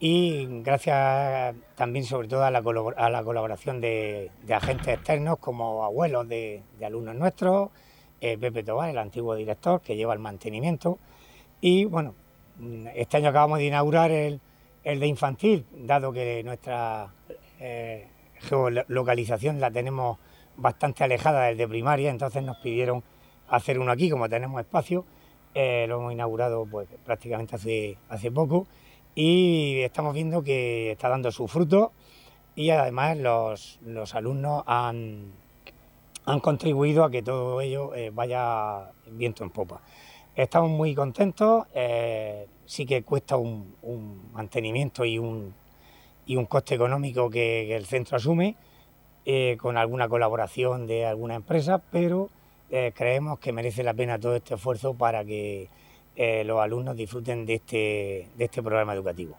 y 0.00 0.46
gracias 0.62 1.56
también 1.74 2.04
sobre 2.04 2.28
todo 2.28 2.44
a 2.44 2.50
la, 2.50 2.62
a 2.96 3.10
la 3.10 3.24
colaboración 3.24 3.80
de, 3.80 4.30
agentes 4.48 4.88
externos 4.94 5.38
como 5.38 5.84
abuelos 5.84 6.28
de, 6.28 6.62
alumnos 6.84 7.16
nuestros, 7.16 7.70
eh, 8.20 8.38
Pepe 8.38 8.62
Tobar, 8.62 8.90
el 8.90 8.98
antiguo 8.98 9.34
director 9.34 9.80
que 9.80 9.96
lleva 9.96 10.12
el 10.12 10.18
mantenimiento. 10.18 10.98
Y 11.60 11.84
bueno, 11.84 12.14
este 12.94 13.16
año 13.18 13.30
acabamos 13.30 13.58
de 13.58 13.66
inaugurar 13.66 14.10
el, 14.10 14.40
de 14.84 15.06
infantil, 15.06 15.66
dado 15.72 16.12
que 16.12 16.42
nuestra 16.44 17.12
eh, 17.60 18.08
geolocalización 18.40 19.60
la 19.60 19.70
tenemos 19.70 20.18
bastante 20.56 21.04
alejada 21.04 21.46
del 21.46 21.56
de 21.56 21.68
primaria, 21.68 22.10
entonces 22.10 22.42
nos 22.42 22.56
pidieron 22.58 23.02
hacer 23.48 23.78
uno 23.78 23.92
aquí, 23.92 24.10
como 24.10 24.28
tenemos 24.28 24.60
espacio, 24.60 25.04
eh, 25.54 25.86
lo 25.88 25.98
hemos 25.98 26.12
inaugurado 26.12 26.66
pues 26.66 26.88
prácticamente 27.04 27.56
hace, 27.56 27.98
hace 28.08 28.30
poco. 28.30 28.66
Y 29.14 29.80
estamos 29.80 30.14
viendo 30.14 30.42
que 30.42 30.92
está 30.92 31.08
dando 31.08 31.32
su 31.32 31.48
fruto. 31.48 31.92
Y 32.54 32.70
además 32.70 33.16
los, 33.16 34.14
alumnos 34.14 34.62
han, 34.66 35.32
han, 36.30 36.40
contribuido 36.40 37.04
a 37.04 37.10
que 37.10 37.22
todo 37.22 37.60
ello 37.60 37.94
eh, 37.94 38.10
vaya 38.10 38.90
viento 39.10 39.44
en 39.44 39.50
popa. 39.50 39.80
Estamos 40.34 40.70
muy 40.70 40.94
contentos, 40.94 41.66
eh, 41.74 42.46
sí 42.64 42.86
que 42.86 43.02
cuesta 43.02 43.36
un, 43.36 44.30
mantenimiento 44.32 45.04
y 45.04 45.18
un, 45.18 45.54
y 46.26 46.36
un 46.36 46.46
coste 46.46 46.74
económico 46.74 47.28
que, 47.28 47.74
el 47.74 47.86
centro 47.86 48.16
asume, 48.16 48.56
eh, 49.24 49.56
con 49.60 49.76
alguna 49.76 50.08
colaboración 50.08 50.86
de 50.86 51.06
alguna 51.06 51.34
empresa, 51.34 51.82
pero 51.90 52.30
creemos 52.94 53.38
que 53.38 53.50
merece 53.50 53.82
la 53.82 53.94
pena 53.94 54.18
todo 54.18 54.36
este 54.36 54.54
esfuerzo 54.54 54.92
para 54.92 55.24
que 55.24 55.70
los 56.44 56.60
alumnos 56.60 56.96
disfruten 56.96 57.46
de 57.46 57.54
este, 57.54 58.28
de 58.36 58.44
este 58.44 58.62
programa 58.62 58.92
educativo. 58.92 59.38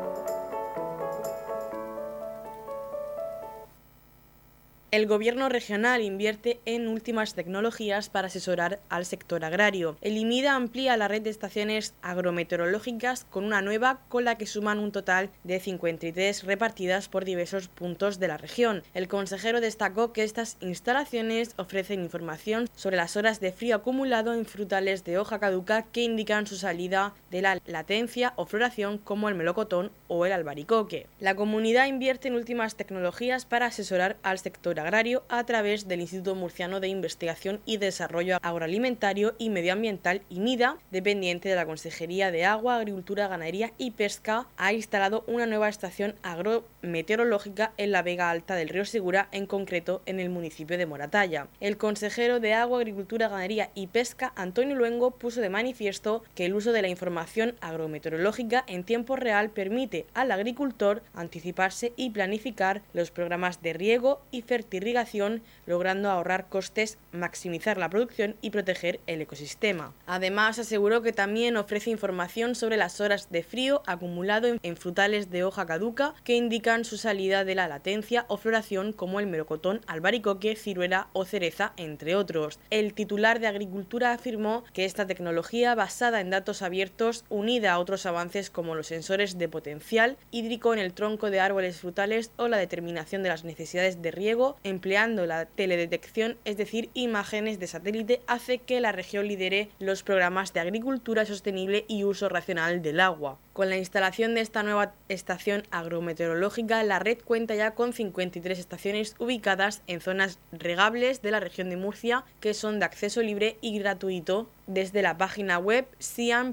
El 4.91 5.07
gobierno 5.07 5.47
regional 5.47 6.01
invierte 6.01 6.59
en 6.65 6.89
últimas 6.89 7.33
tecnologías 7.33 8.09
para 8.09 8.27
asesorar 8.27 8.81
al 8.89 9.05
sector 9.05 9.45
agrario. 9.45 9.95
El 10.01 10.17
IMIDA 10.17 10.53
amplía 10.53 10.97
la 10.97 11.07
red 11.07 11.21
de 11.21 11.29
estaciones 11.29 11.93
agrometeorológicas 12.01 13.23
con 13.23 13.45
una 13.45 13.61
nueva 13.61 14.01
con 14.09 14.25
la 14.25 14.37
que 14.37 14.45
suman 14.45 14.79
un 14.79 14.91
total 14.91 15.29
de 15.45 15.61
53 15.61 16.43
repartidas 16.43 17.07
por 17.07 17.23
diversos 17.23 17.69
puntos 17.69 18.19
de 18.19 18.27
la 18.27 18.35
región. 18.35 18.83
El 18.93 19.07
consejero 19.07 19.61
destacó 19.61 20.11
que 20.11 20.25
estas 20.25 20.57
instalaciones 20.59 21.53
ofrecen 21.55 22.01
información 22.01 22.67
sobre 22.75 22.97
las 22.97 23.15
horas 23.15 23.39
de 23.39 23.53
frío 23.53 23.77
acumulado 23.77 24.33
en 24.33 24.45
frutales 24.45 25.05
de 25.05 25.17
hoja 25.17 25.39
caduca 25.39 25.83
que 25.83 26.03
indican 26.03 26.47
su 26.47 26.57
salida 26.57 27.13
de 27.29 27.41
la 27.41 27.61
latencia 27.65 28.33
o 28.35 28.45
floración 28.45 28.97
como 28.97 29.29
el 29.29 29.35
melocotón 29.35 29.89
o 30.09 30.25
el 30.25 30.33
albaricoque. 30.33 31.07
La 31.21 31.35
comunidad 31.35 31.87
invierte 31.87 32.27
en 32.27 32.35
últimas 32.35 32.75
tecnologías 32.75 33.45
para 33.45 33.67
asesorar 33.67 34.17
al 34.21 34.37
sector 34.37 34.80
agrario 34.81 35.23
a 35.29 35.43
través 35.45 35.87
del 35.87 36.01
Instituto 36.01 36.35
Murciano 36.35 36.79
de 36.79 36.87
Investigación 36.87 37.61
y 37.65 37.77
Desarrollo 37.77 38.37
Agroalimentario 38.41 39.35
y 39.37 39.49
Medioambiental 39.49 40.21
IMIDA, 40.29 40.77
dependiente 40.91 41.49
de 41.49 41.55
la 41.55 41.65
Consejería 41.65 42.31
de 42.31 42.45
Agua, 42.45 42.75
Agricultura, 42.75 43.27
Ganadería 43.27 43.73
y 43.77 43.91
Pesca, 43.91 44.47
ha 44.57 44.73
instalado 44.73 45.23
una 45.27 45.45
nueva 45.45 45.69
estación 45.69 46.15
agrometeorológica 46.23 47.73
en 47.77 47.91
la 47.91 48.01
Vega 48.01 48.29
Alta 48.29 48.55
del 48.55 48.69
río 48.69 48.85
Segura, 48.85 49.29
en 49.31 49.45
concreto 49.45 50.01
en 50.05 50.19
el 50.19 50.29
municipio 50.29 50.77
de 50.77 50.85
Moratalla. 50.85 51.47
El 51.59 51.77
consejero 51.77 52.39
de 52.39 52.53
Agua, 52.53 52.79
Agricultura, 52.79 53.27
Ganadería 53.27 53.69
y 53.75 53.87
Pesca, 53.87 54.33
Antonio 54.35 54.75
Luengo, 54.75 55.11
puso 55.11 55.41
de 55.41 55.49
manifiesto 55.49 56.23
que 56.35 56.45
el 56.45 56.55
uso 56.55 56.71
de 56.71 56.81
la 56.81 56.87
información 56.87 57.55
agrometeorológica 57.61 58.63
en 58.67 58.83
tiempo 58.83 59.15
real 59.15 59.51
permite 59.51 60.07
al 60.13 60.31
agricultor 60.31 61.03
anticiparse 61.13 61.93
y 61.95 62.09
planificar 62.09 62.81
los 62.93 63.11
programas 63.11 63.61
de 63.61 63.73
riego 63.73 64.21
y 64.31 64.41
fertilización 64.41 64.70
irrigación, 64.77 65.41
logrando 65.65 66.09
ahorrar 66.09 66.47
costes, 66.49 66.97
maximizar 67.11 67.77
la 67.77 67.89
producción 67.89 68.35
y 68.41 68.49
proteger 68.49 68.99
el 69.07 69.21
ecosistema. 69.21 69.93
Además, 70.05 70.59
aseguró 70.59 71.01
que 71.01 71.13
también 71.13 71.57
ofrece 71.57 71.89
información 71.89 72.55
sobre 72.55 72.77
las 72.77 73.01
horas 73.01 73.29
de 73.29 73.43
frío 73.43 73.83
acumulado 73.85 74.47
en 74.61 74.77
frutales 74.77 75.29
de 75.29 75.43
hoja 75.43 75.65
caduca 75.65 76.13
que 76.23 76.35
indican 76.35 76.85
su 76.85 76.97
salida 76.97 77.45
de 77.45 77.55
la 77.55 77.67
latencia 77.67 78.25
o 78.27 78.37
floración 78.37 78.93
como 78.93 79.19
el 79.19 79.27
melocotón, 79.27 79.81
albaricoque, 79.87 80.55
ciruela 80.55 81.07
o 81.13 81.25
cereza, 81.25 81.73
entre 81.77 82.15
otros. 82.15 82.59
El 82.69 82.93
titular 82.93 83.39
de 83.39 83.47
Agricultura 83.47 84.13
afirmó 84.13 84.63
que 84.73 84.85
esta 84.85 85.07
tecnología 85.07 85.75
basada 85.75 86.21
en 86.21 86.29
datos 86.29 86.61
abiertos, 86.61 87.25
unida 87.29 87.73
a 87.73 87.79
otros 87.79 88.05
avances 88.05 88.49
como 88.49 88.75
los 88.75 88.87
sensores 88.87 89.37
de 89.37 89.49
potencial 89.49 90.17
hídrico 90.31 90.73
en 90.73 90.79
el 90.79 90.93
tronco 90.93 91.29
de 91.29 91.39
árboles 91.39 91.77
frutales 91.77 92.31
o 92.37 92.47
la 92.47 92.57
determinación 92.57 93.23
de 93.23 93.29
las 93.29 93.43
necesidades 93.43 94.01
de 94.01 94.11
riego, 94.11 94.57
empleando 94.63 95.25
la 95.25 95.45
teledetección, 95.45 96.37
es 96.45 96.57
decir, 96.57 96.89
imágenes 96.93 97.59
de 97.59 97.67
satélite, 97.67 98.21
hace 98.27 98.59
que 98.59 98.81
la 98.81 98.91
región 98.91 99.27
lidere 99.27 99.69
los 99.79 100.03
programas 100.03 100.53
de 100.53 100.59
agricultura 100.59 101.25
sostenible 101.25 101.85
y 101.87 102.03
uso 102.03 102.29
racional 102.29 102.81
del 102.81 102.99
agua. 102.99 103.39
Con 103.53 103.69
la 103.69 103.75
instalación 103.77 104.33
de 104.33 104.39
esta 104.39 104.63
nueva 104.63 104.93
estación 105.09 105.63
agrometeorológica, 105.71 106.81
la 106.83 106.99
red 106.99 107.17
cuenta 107.17 107.53
ya 107.53 107.71
con 107.71 107.91
53 107.91 108.57
estaciones 108.57 109.13
ubicadas 109.19 109.81
en 109.87 109.99
zonas 109.99 110.39
regables 110.53 111.21
de 111.21 111.31
la 111.31 111.41
región 111.41 111.69
de 111.69 111.75
Murcia 111.75 112.23
que 112.39 112.53
son 112.53 112.79
de 112.79 112.85
acceso 112.85 113.21
libre 113.21 113.57
y 113.59 113.77
gratuito 113.77 114.49
desde 114.67 115.01
la 115.01 115.17
página 115.17 115.57
web 115.57 115.85
siam.imida.es 115.99 116.45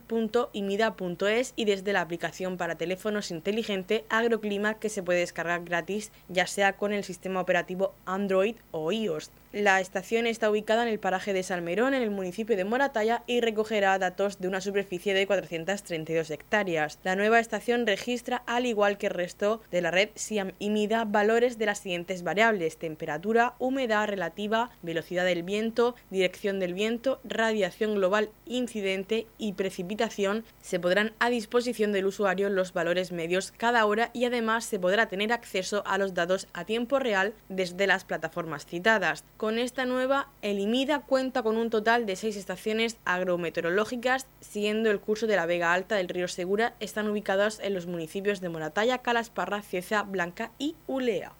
y 1.54 1.64
desde 1.66 1.92
la 1.92 2.00
aplicación 2.00 2.56
para 2.56 2.74
teléfonos 2.74 3.30
inteligente 3.30 4.04
Agroclima 4.08 4.74
que 4.74 4.88
se 4.88 5.04
puede 5.04 5.20
descargar 5.20 5.62
gratis 5.62 6.10
ya 6.28 6.48
sea 6.48 6.72
con 6.72 6.92
el 6.92 7.04
sistema 7.04 7.40
operativo 7.40 7.94
Android 8.06 8.56
o 8.72 8.90
iOS. 8.90 9.30
La 9.50 9.80
estación 9.80 10.26
está 10.26 10.50
ubicada 10.50 10.82
en 10.82 10.88
el 10.90 10.98
paraje 10.98 11.32
de 11.32 11.42
Salmerón, 11.42 11.94
en 11.94 12.02
el 12.02 12.10
municipio 12.10 12.54
de 12.54 12.66
Moratalla, 12.66 13.22
y 13.26 13.40
recogerá 13.40 13.98
datos 13.98 14.40
de 14.40 14.46
una 14.46 14.60
superficie 14.60 15.14
de 15.14 15.26
432 15.26 16.30
hectáreas. 16.30 16.98
La 17.02 17.16
nueva 17.16 17.40
estación 17.40 17.86
registra, 17.86 18.42
al 18.44 18.66
igual 18.66 18.98
que 18.98 19.06
el 19.06 19.14
resto 19.14 19.62
de 19.70 19.80
la 19.80 19.90
red 19.90 20.10
SIAM 20.16 20.52
y 20.58 20.68
MIDA, 20.68 21.06
valores 21.06 21.56
de 21.56 21.64
las 21.64 21.78
siguientes 21.78 22.24
variables: 22.24 22.76
temperatura, 22.76 23.54
humedad 23.58 24.06
relativa, 24.06 24.68
velocidad 24.82 25.24
del 25.24 25.44
viento, 25.44 25.94
dirección 26.10 26.60
del 26.60 26.74
viento, 26.74 27.18
radiación 27.24 27.94
global 27.94 28.28
incidente 28.44 29.26
y 29.38 29.54
precipitación. 29.54 30.44
Se 30.60 30.78
podrán 30.78 31.14
a 31.20 31.30
disposición 31.30 31.92
del 31.92 32.04
usuario 32.04 32.50
los 32.50 32.74
valores 32.74 33.12
medios 33.12 33.54
cada 33.56 33.86
hora 33.86 34.10
y 34.12 34.26
además 34.26 34.66
se 34.66 34.78
podrá 34.78 35.08
tener 35.08 35.32
acceso 35.32 35.82
a 35.86 35.96
los 35.96 36.12
datos 36.12 36.48
a 36.52 36.66
tiempo 36.66 36.98
real 36.98 37.32
desde 37.48 37.86
las 37.86 38.04
plataformas 38.04 38.66
citadas. 38.66 39.24
Con 39.38 39.60
esta 39.60 39.84
nueva, 39.84 40.26
el 40.42 40.58
IMIDA 40.58 40.98
cuenta 40.98 41.44
con 41.44 41.58
un 41.58 41.70
total 41.70 42.06
de 42.06 42.16
seis 42.16 42.36
estaciones 42.36 42.96
agrometeorológicas, 43.04 44.26
siguiendo 44.40 44.90
el 44.90 44.98
curso 44.98 45.28
de 45.28 45.36
la 45.36 45.46
Vega 45.46 45.72
Alta 45.72 45.94
del 45.94 46.08
río 46.08 46.26
Segura, 46.26 46.74
están 46.80 47.08
ubicadas 47.08 47.60
en 47.62 47.72
los 47.72 47.86
municipios 47.86 48.40
de 48.40 48.48
Moratalla, 48.48 48.98
Calasparra, 48.98 49.62
Cieza, 49.62 50.02
Blanca 50.02 50.50
y 50.58 50.74
Ulea. 50.88 51.34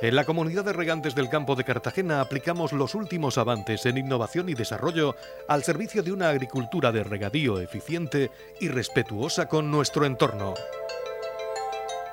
En 0.00 0.14
la 0.14 0.24
comunidad 0.24 0.64
de 0.64 0.72
regantes 0.72 1.16
del 1.16 1.28
campo 1.28 1.56
de 1.56 1.64
Cartagena 1.64 2.20
aplicamos 2.20 2.72
los 2.72 2.94
últimos 2.94 3.36
avances 3.36 3.84
en 3.84 3.98
innovación 3.98 4.48
y 4.48 4.54
desarrollo 4.54 5.16
al 5.48 5.64
servicio 5.64 6.04
de 6.04 6.12
una 6.12 6.28
agricultura 6.28 6.92
de 6.92 7.02
regadío 7.02 7.60
eficiente 7.60 8.30
y 8.60 8.68
respetuosa 8.68 9.48
con 9.48 9.72
nuestro 9.72 10.06
entorno 10.06 10.54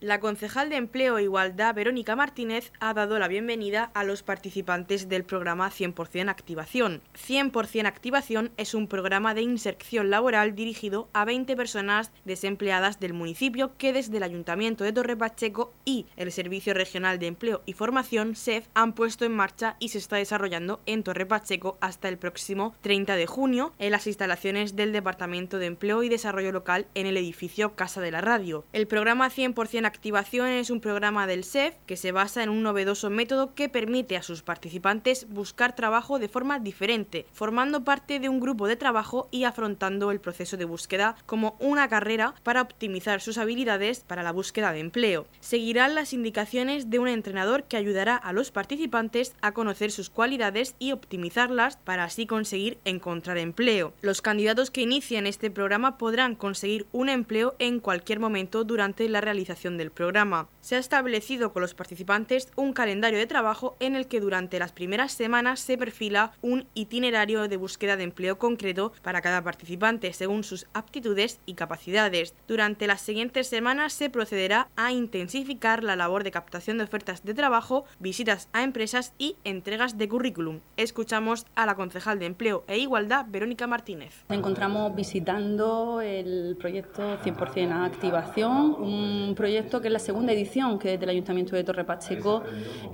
La 0.00 0.18
concejal 0.18 0.70
de 0.70 0.76
Empleo 0.76 1.18
e 1.18 1.24
Igualdad, 1.24 1.74
Verónica 1.74 2.16
Martínez, 2.16 2.72
ha 2.80 2.94
dado 2.94 3.18
la 3.18 3.28
bienvenida 3.28 3.90
a 3.92 4.02
los 4.02 4.22
participantes 4.22 5.10
del 5.10 5.24
programa 5.24 5.70
100% 5.70 6.30
Activación. 6.30 7.02
100% 7.28 7.84
Activación 7.84 8.50
es 8.56 8.72
un 8.72 8.88
programa 8.88 9.34
de 9.34 9.42
inserción 9.42 10.08
laboral 10.08 10.54
dirigido 10.54 11.10
a 11.12 11.26
20 11.26 11.54
personas 11.54 12.12
desempleadas 12.24 12.98
del 12.98 13.12
municipio 13.12 13.76
que 13.76 13.92
desde 13.92 14.16
el 14.16 14.22
Ayuntamiento 14.22 14.84
de 14.84 14.94
Torre 14.94 15.18
Pacheco 15.18 15.74
y 15.84 16.06
el 16.16 16.32
Servicio 16.32 16.72
Regional 16.72 17.18
de 17.18 17.26
Empleo 17.26 17.60
y 17.66 17.74
Formación, 17.74 18.36
SEF, 18.36 18.68
han 18.72 18.94
puesto 18.94 19.26
en 19.26 19.32
marcha 19.32 19.76
y 19.80 19.90
se 19.90 19.98
está 19.98 20.16
desarrollando 20.16 20.80
en 20.86 21.02
Torre 21.02 21.26
Pacheco 21.26 21.76
hasta 21.82 22.08
el 22.08 22.16
próximo 22.16 22.74
30 22.80 23.16
de 23.16 23.26
junio 23.26 23.74
en 23.78 23.90
las 23.90 24.06
instalaciones 24.06 24.76
del 24.76 24.92
Departamento 24.92 25.58
de 25.58 25.66
Empleo 25.66 26.02
y 26.02 26.08
Desarrollo 26.08 26.52
Local 26.52 26.86
en 26.94 27.06
el 27.06 27.18
edificio 27.18 27.74
Casa 27.74 28.00
de 28.00 28.12
la 28.12 28.22
Radio. 28.22 28.64
El 28.72 28.86
programa 28.86 29.28
100% 29.28 29.89
Activación 29.90 30.46
es 30.46 30.70
un 30.70 30.80
programa 30.80 31.26
del 31.26 31.42
SEF 31.42 31.74
que 31.84 31.96
se 31.96 32.12
basa 32.12 32.44
en 32.44 32.48
un 32.48 32.62
novedoso 32.62 33.10
método 33.10 33.56
que 33.56 33.68
permite 33.68 34.16
a 34.16 34.22
sus 34.22 34.40
participantes 34.40 35.26
buscar 35.28 35.74
trabajo 35.74 36.20
de 36.20 36.28
forma 36.28 36.60
diferente, 36.60 37.26
formando 37.32 37.82
parte 37.82 38.20
de 38.20 38.28
un 38.28 38.38
grupo 38.38 38.68
de 38.68 38.76
trabajo 38.76 39.26
y 39.32 39.42
afrontando 39.42 40.12
el 40.12 40.20
proceso 40.20 40.56
de 40.56 40.64
búsqueda 40.64 41.16
como 41.26 41.56
una 41.58 41.88
carrera 41.88 42.36
para 42.44 42.62
optimizar 42.62 43.20
sus 43.20 43.36
habilidades 43.36 44.04
para 44.06 44.22
la 44.22 44.30
búsqueda 44.30 44.72
de 44.72 44.78
empleo. 44.78 45.26
Seguirán 45.40 45.96
las 45.96 46.12
indicaciones 46.12 46.88
de 46.88 47.00
un 47.00 47.08
entrenador 47.08 47.64
que 47.64 47.76
ayudará 47.76 48.14
a 48.14 48.32
los 48.32 48.52
participantes 48.52 49.34
a 49.42 49.50
conocer 49.50 49.90
sus 49.90 50.08
cualidades 50.08 50.76
y 50.78 50.92
optimizarlas 50.92 51.78
para 51.78 52.04
así 52.04 52.26
conseguir 52.26 52.78
encontrar 52.84 53.38
empleo. 53.38 53.92
Los 54.02 54.22
candidatos 54.22 54.70
que 54.70 54.82
inician 54.82 55.26
este 55.26 55.50
programa 55.50 55.98
podrán 55.98 56.36
conseguir 56.36 56.86
un 56.92 57.08
empleo 57.08 57.56
en 57.58 57.80
cualquier 57.80 58.20
momento 58.20 58.62
durante 58.62 59.08
la 59.08 59.20
realización 59.20 59.79
del 59.80 59.90
programa. 59.90 60.48
Se 60.60 60.76
ha 60.76 60.78
establecido 60.78 61.52
con 61.52 61.62
los 61.62 61.74
participantes 61.74 62.48
un 62.54 62.74
calendario 62.74 63.18
de 63.18 63.26
trabajo 63.26 63.76
en 63.80 63.96
el 63.96 64.06
que 64.06 64.20
durante 64.20 64.58
las 64.58 64.72
primeras 64.72 65.12
semanas 65.12 65.60
se 65.60 65.78
perfila 65.78 66.32
un 66.42 66.66
itinerario 66.74 67.48
de 67.48 67.56
búsqueda 67.56 67.96
de 67.96 68.04
empleo 68.04 68.38
concreto 68.38 68.92
para 69.02 69.22
cada 69.22 69.42
participante 69.42 70.12
según 70.12 70.44
sus 70.44 70.66
aptitudes 70.74 71.40
y 71.46 71.54
capacidades. 71.54 72.34
Durante 72.46 72.86
las 72.86 73.00
siguientes 73.00 73.48
semanas 73.48 73.94
se 73.94 74.10
procederá 74.10 74.68
a 74.76 74.92
intensificar 74.92 75.82
la 75.82 75.96
labor 75.96 76.24
de 76.24 76.30
captación 76.30 76.76
de 76.76 76.84
ofertas 76.84 77.24
de 77.24 77.32
trabajo, 77.32 77.86
visitas 77.98 78.48
a 78.52 78.62
empresas 78.62 79.14
y 79.16 79.36
entregas 79.44 79.96
de 79.96 80.08
currículum. 80.08 80.60
Escuchamos 80.76 81.46
a 81.54 81.64
la 81.64 81.74
concejal 81.74 82.18
de 82.18 82.26
Empleo 82.26 82.64
e 82.68 82.76
Igualdad, 82.78 83.24
Verónica 83.28 83.66
Martínez. 83.66 84.24
Nos 84.28 84.38
encontramos 84.38 84.94
visitando 84.94 86.02
el 86.02 86.56
proyecto 86.58 87.18
100% 87.18 87.86
Activación, 87.86 88.74
un 88.78 89.34
proyecto 89.34 89.69
que 89.78 89.86
es 89.86 89.92
la 89.92 90.00
segunda 90.00 90.32
edición 90.32 90.78
que 90.78 90.88
desde 90.88 91.04
el 91.04 91.10
Ayuntamiento 91.10 91.54
de 91.54 91.62
Torre 91.62 91.84
Pacheco 91.84 92.42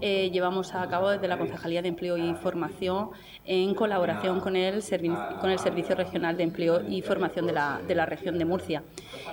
eh, 0.03 0.31
llevamos 0.31 0.75
a 0.75 0.87
cabo 0.89 1.09
desde 1.09 1.27
la 1.27 1.39
Concejalía 1.39 1.81
de 1.81 1.89
Empleo 1.89 2.19
y 2.19 2.35
Formación 2.35 3.11
en 3.47 3.75
colaboración 3.75 4.41
con 4.41 4.57
el, 4.57 4.83
con 5.41 5.51
el 5.51 5.59
Servicio 5.59 5.95
Regional 5.95 6.37
de 6.37 6.43
Empleo 6.43 6.83
y 6.87 7.01
Formación 7.01 7.47
de 7.47 7.55
la, 7.55 7.81
de 7.87 7.95
la 7.95 8.05
región 8.05 8.37
de 8.37 8.45
Murcia. 8.45 8.83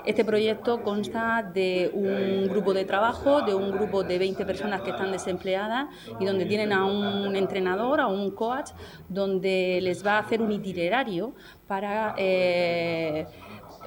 Este 0.06 0.24
proyecto 0.24 0.84
consta 0.84 1.44
de 1.54 1.92
un 1.94 2.48
grupo 2.48 2.74
de 2.74 2.86
trabajo, 2.86 3.42
de 3.42 3.54
un 3.54 3.72
grupo 3.72 4.04
de 4.04 4.20
20 4.20 4.46
personas 4.46 4.82
que 4.82 4.92
están 4.92 5.12
desempleadas 5.12 5.88
y 6.20 6.26
donde 6.26 6.46
tienen 6.46 6.72
a 6.72 6.86
un 6.86 7.36
entrenador, 7.36 8.00
a 8.00 8.08
un 8.08 8.32
coach, 8.32 8.70
donde 9.10 9.80
les 9.82 10.06
va 10.06 10.14
a 10.14 10.20
hacer 10.20 10.42
un 10.42 10.52
itinerario 10.52 11.34
para... 11.68 12.16
Eh, 12.18 13.26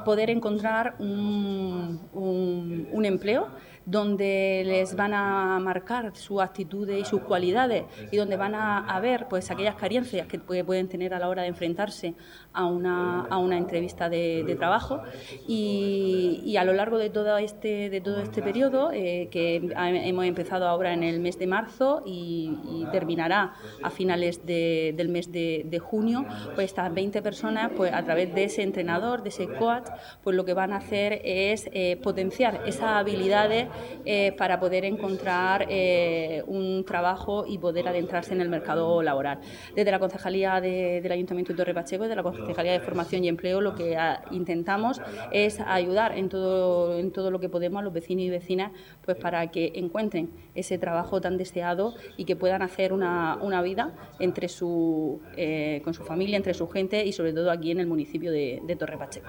poder 0.05 0.31
encontrar 0.31 0.95
un, 0.99 2.01
un 2.13 3.05
empleo 3.05 3.49
donde 3.87 4.65
les 4.67 4.97
van 4.97 5.15
a 5.15 5.59
marcar 5.61 6.15
sus 6.17 6.43
actitudes 6.43 7.01
y 7.01 7.05
sus 7.05 7.23
cualidades 7.23 7.85
y 8.11 8.17
donde 8.17 8.37
van 8.37 8.55
a, 8.55 9.01
ver 9.01 9.27
pues 9.29 9.51
aquellas 9.51 9.77
carencias 9.77 10.27
que 10.27 10.39
pueden 10.39 10.89
tener 10.89 11.15
a 11.15 11.19
la 11.19 11.29
hora 11.29 11.43
de 11.43 11.49
enfrentarse 11.49 12.15
a 12.53 12.65
una, 12.65 13.27
a 13.27 13.39
una 13.39 13.57
entrevista 13.59 14.09
de, 14.09 14.57
trabajo. 14.59 15.03
y, 15.47 16.57
a 16.57 16.65
lo 16.65 16.73
largo 16.73 16.97
de 16.99 17.11
todo 17.11 17.37
este, 17.37 17.91
de 17.91 18.01
todo 18.01 18.21
este 18.23 18.43
periodo 18.43 18.91
eh, 18.93 19.29
que 19.31 19.57
hemos 19.77 20.25
empezado 20.25 20.67
ahora 20.67 20.95
en 20.95 21.03
el 21.03 21.21
mes 21.21 21.39
de 21.39 21.47
marzo 21.47 22.03
y, 22.05 22.87
terminará 22.93 23.55
a 23.83 23.91
finales 23.91 24.47
del 24.47 25.09
mes 25.09 25.31
de, 25.33 25.81
junio, 25.83 26.25
pues 26.55 26.67
estas 26.67 26.93
20 26.95 27.21
personas 27.21 27.71
pues 27.77 27.93
a 27.93 28.03
través 28.05 28.35
de 28.35 28.45
ese 28.45 28.63
entrenador, 28.63 29.23
de 29.23 29.29
ese 29.29 29.49
coach, 29.49 29.87
pues 30.23 30.35
lo 30.35 30.45
que 30.45 30.55
van 30.55 30.73
a 30.73 30.77
hacer 30.77 31.21
es 31.25 31.69
eh, 31.73 31.99
potenciar 32.03 32.63
esas 32.67 32.91
habilidades 32.91 33.69
eh, 34.05 34.33
para 34.37 34.59
poder 34.61 34.85
encontrar 34.85 35.67
eh, 35.69 36.43
un 36.47 36.85
trabajo 36.85 37.45
y 37.47 37.59
poder 37.59 37.89
adentrarse 37.89 38.35
en 38.35 38.41
el 38.41 38.49
mercado 38.49 39.03
laboral. 39.03 39.41
Desde 39.75 39.91
la 39.91 39.99
Concejalía 39.99 40.61
del 40.61 41.11
Ayuntamiento 41.11 41.53
de 41.53 41.57
Torre 41.57 41.75
Pacheco, 41.75 42.05
desde 42.05 42.17
la 42.17 42.23
Concejalía 42.23 42.73
de 42.73 42.81
Formación 42.81 43.25
y 43.25 43.29
Empleo, 43.29 43.61
lo 43.61 43.75
que 43.75 43.97
ah, 43.97 44.23
intentamos 44.31 45.01
es 45.33 45.61
ayudar 45.61 46.17
en 46.17 46.29
todo, 46.29 46.99
en 46.99 47.11
todo 47.11 47.31
lo 47.31 47.41
que 47.41 47.49
podemos 47.49 47.81
a 47.81 47.83
los 47.83 47.93
vecinos 47.93 48.25
y 48.25 48.31
vecinas 48.31 48.73
pues 49.05 49.17
para 49.17 49.51
que 49.51 49.73
encuentren 49.75 50.31
ese 50.55 50.79
trabajo 50.79 51.21
tan 51.21 51.37
deseado 51.37 51.95
y 52.17 52.25
que 52.25 52.37
puedan 52.37 52.63
hacer 52.63 52.93
una, 52.93 53.37
vida 53.63 53.95
entre 54.19 54.49
su, 54.49 55.21
eh, 55.37 55.81
con 55.83 55.95
su 55.95 56.05
familia, 56.05 56.37
entre 56.37 56.55
su 56.55 56.69
gente 56.69 57.05
y 57.05 57.13
sobre 57.13 57.33
todo 57.33 57.51
aquí 57.51 57.71
en 57.71 57.81
el 57.81 57.87
municipio 57.87 58.31
de, 58.31 58.61
de 58.65 58.77
Torre 58.77 58.99
Pacheco. 58.99 59.29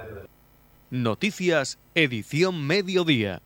Noticias, 0.89 1.79
edición 1.95 2.65
mediodía. 2.65 3.41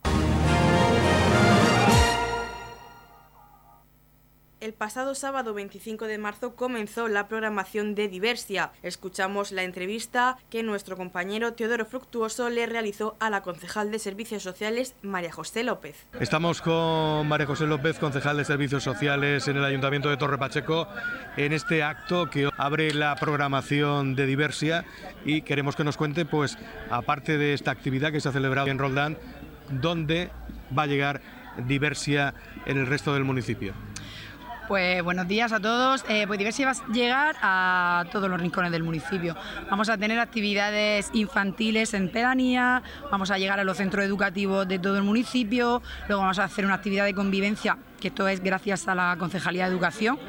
Pasado 4.81 5.13
sábado 5.13 5.53
25 5.53 6.07
de 6.07 6.17
marzo 6.17 6.55
comenzó 6.55 7.07
la 7.07 7.27
programación 7.27 7.93
de 7.93 8.07
Diversia. 8.07 8.71
Escuchamos 8.81 9.51
la 9.51 9.61
entrevista 9.61 10.39
que 10.49 10.63
nuestro 10.63 10.97
compañero 10.97 11.53
Teodoro 11.53 11.85
Fructuoso 11.85 12.49
le 12.49 12.65
realizó 12.65 13.15
a 13.19 13.29
la 13.29 13.43
concejal 13.43 13.91
de 13.91 13.99
Servicios 13.99 14.41
Sociales 14.41 14.95
María 15.03 15.31
José 15.31 15.63
López. 15.63 16.07
Estamos 16.19 16.63
con 16.63 17.27
María 17.27 17.45
José 17.45 17.67
López, 17.67 17.99
concejal 17.99 18.37
de 18.37 18.43
Servicios 18.43 18.83
Sociales 18.83 19.47
en 19.47 19.57
el 19.57 19.65
Ayuntamiento 19.65 20.09
de 20.09 20.17
Torre 20.17 20.39
Pacheco, 20.39 20.87
en 21.37 21.53
este 21.53 21.83
acto 21.83 22.31
que 22.31 22.49
abre 22.57 22.91
la 22.91 23.13
programación 23.17 24.15
de 24.15 24.25
Diversia 24.25 24.83
y 25.23 25.43
queremos 25.43 25.75
que 25.75 25.83
nos 25.83 25.95
cuente, 25.95 26.25
pues, 26.25 26.57
aparte 26.89 27.37
de 27.37 27.53
esta 27.53 27.69
actividad 27.69 28.11
que 28.11 28.19
se 28.19 28.29
ha 28.29 28.31
celebrado 28.31 28.69
en 28.69 28.79
Roldán, 28.79 29.19
dónde 29.69 30.31
va 30.75 30.83
a 30.83 30.87
llegar 30.87 31.21
Diversia 31.67 32.33
en 32.65 32.79
el 32.79 32.87
resto 32.87 33.13
del 33.13 33.25
municipio. 33.25 33.75
Pues 34.67 35.03
buenos 35.03 35.27
días 35.27 35.51
a 35.51 35.59
todos. 35.59 36.05
Eh, 36.07 36.25
pues 36.27 36.37
Diversia 36.37 36.67
va 36.67 36.71
a 36.71 36.93
llegar 36.93 37.35
a 37.41 38.05
todos 38.11 38.29
los 38.29 38.39
rincones 38.39 38.71
del 38.71 38.83
municipio. 38.83 39.35
Vamos 39.69 39.89
a 39.89 39.97
tener 39.97 40.19
actividades 40.19 41.09
infantiles 41.13 41.93
en 41.93 42.09
pedanía, 42.09 42.81
vamos 43.11 43.31
a 43.31 43.37
llegar 43.37 43.59
a 43.59 43.63
los 43.63 43.77
centros 43.77 44.05
educativos 44.05 44.67
de 44.67 44.79
todo 44.79 44.97
el 44.97 45.03
municipio, 45.03 45.81
luego 46.07 46.21
vamos 46.21 46.39
a 46.39 46.45
hacer 46.45 46.65
una 46.65 46.75
actividad 46.75 47.05
de 47.05 47.13
convivencia, 47.13 47.77
que 47.99 48.09
esto 48.09 48.27
es 48.27 48.41
gracias 48.41 48.87
a 48.87 48.95
la 48.95 49.15
Concejalía 49.19 49.65
de 49.65 49.71
Educación 49.71 50.19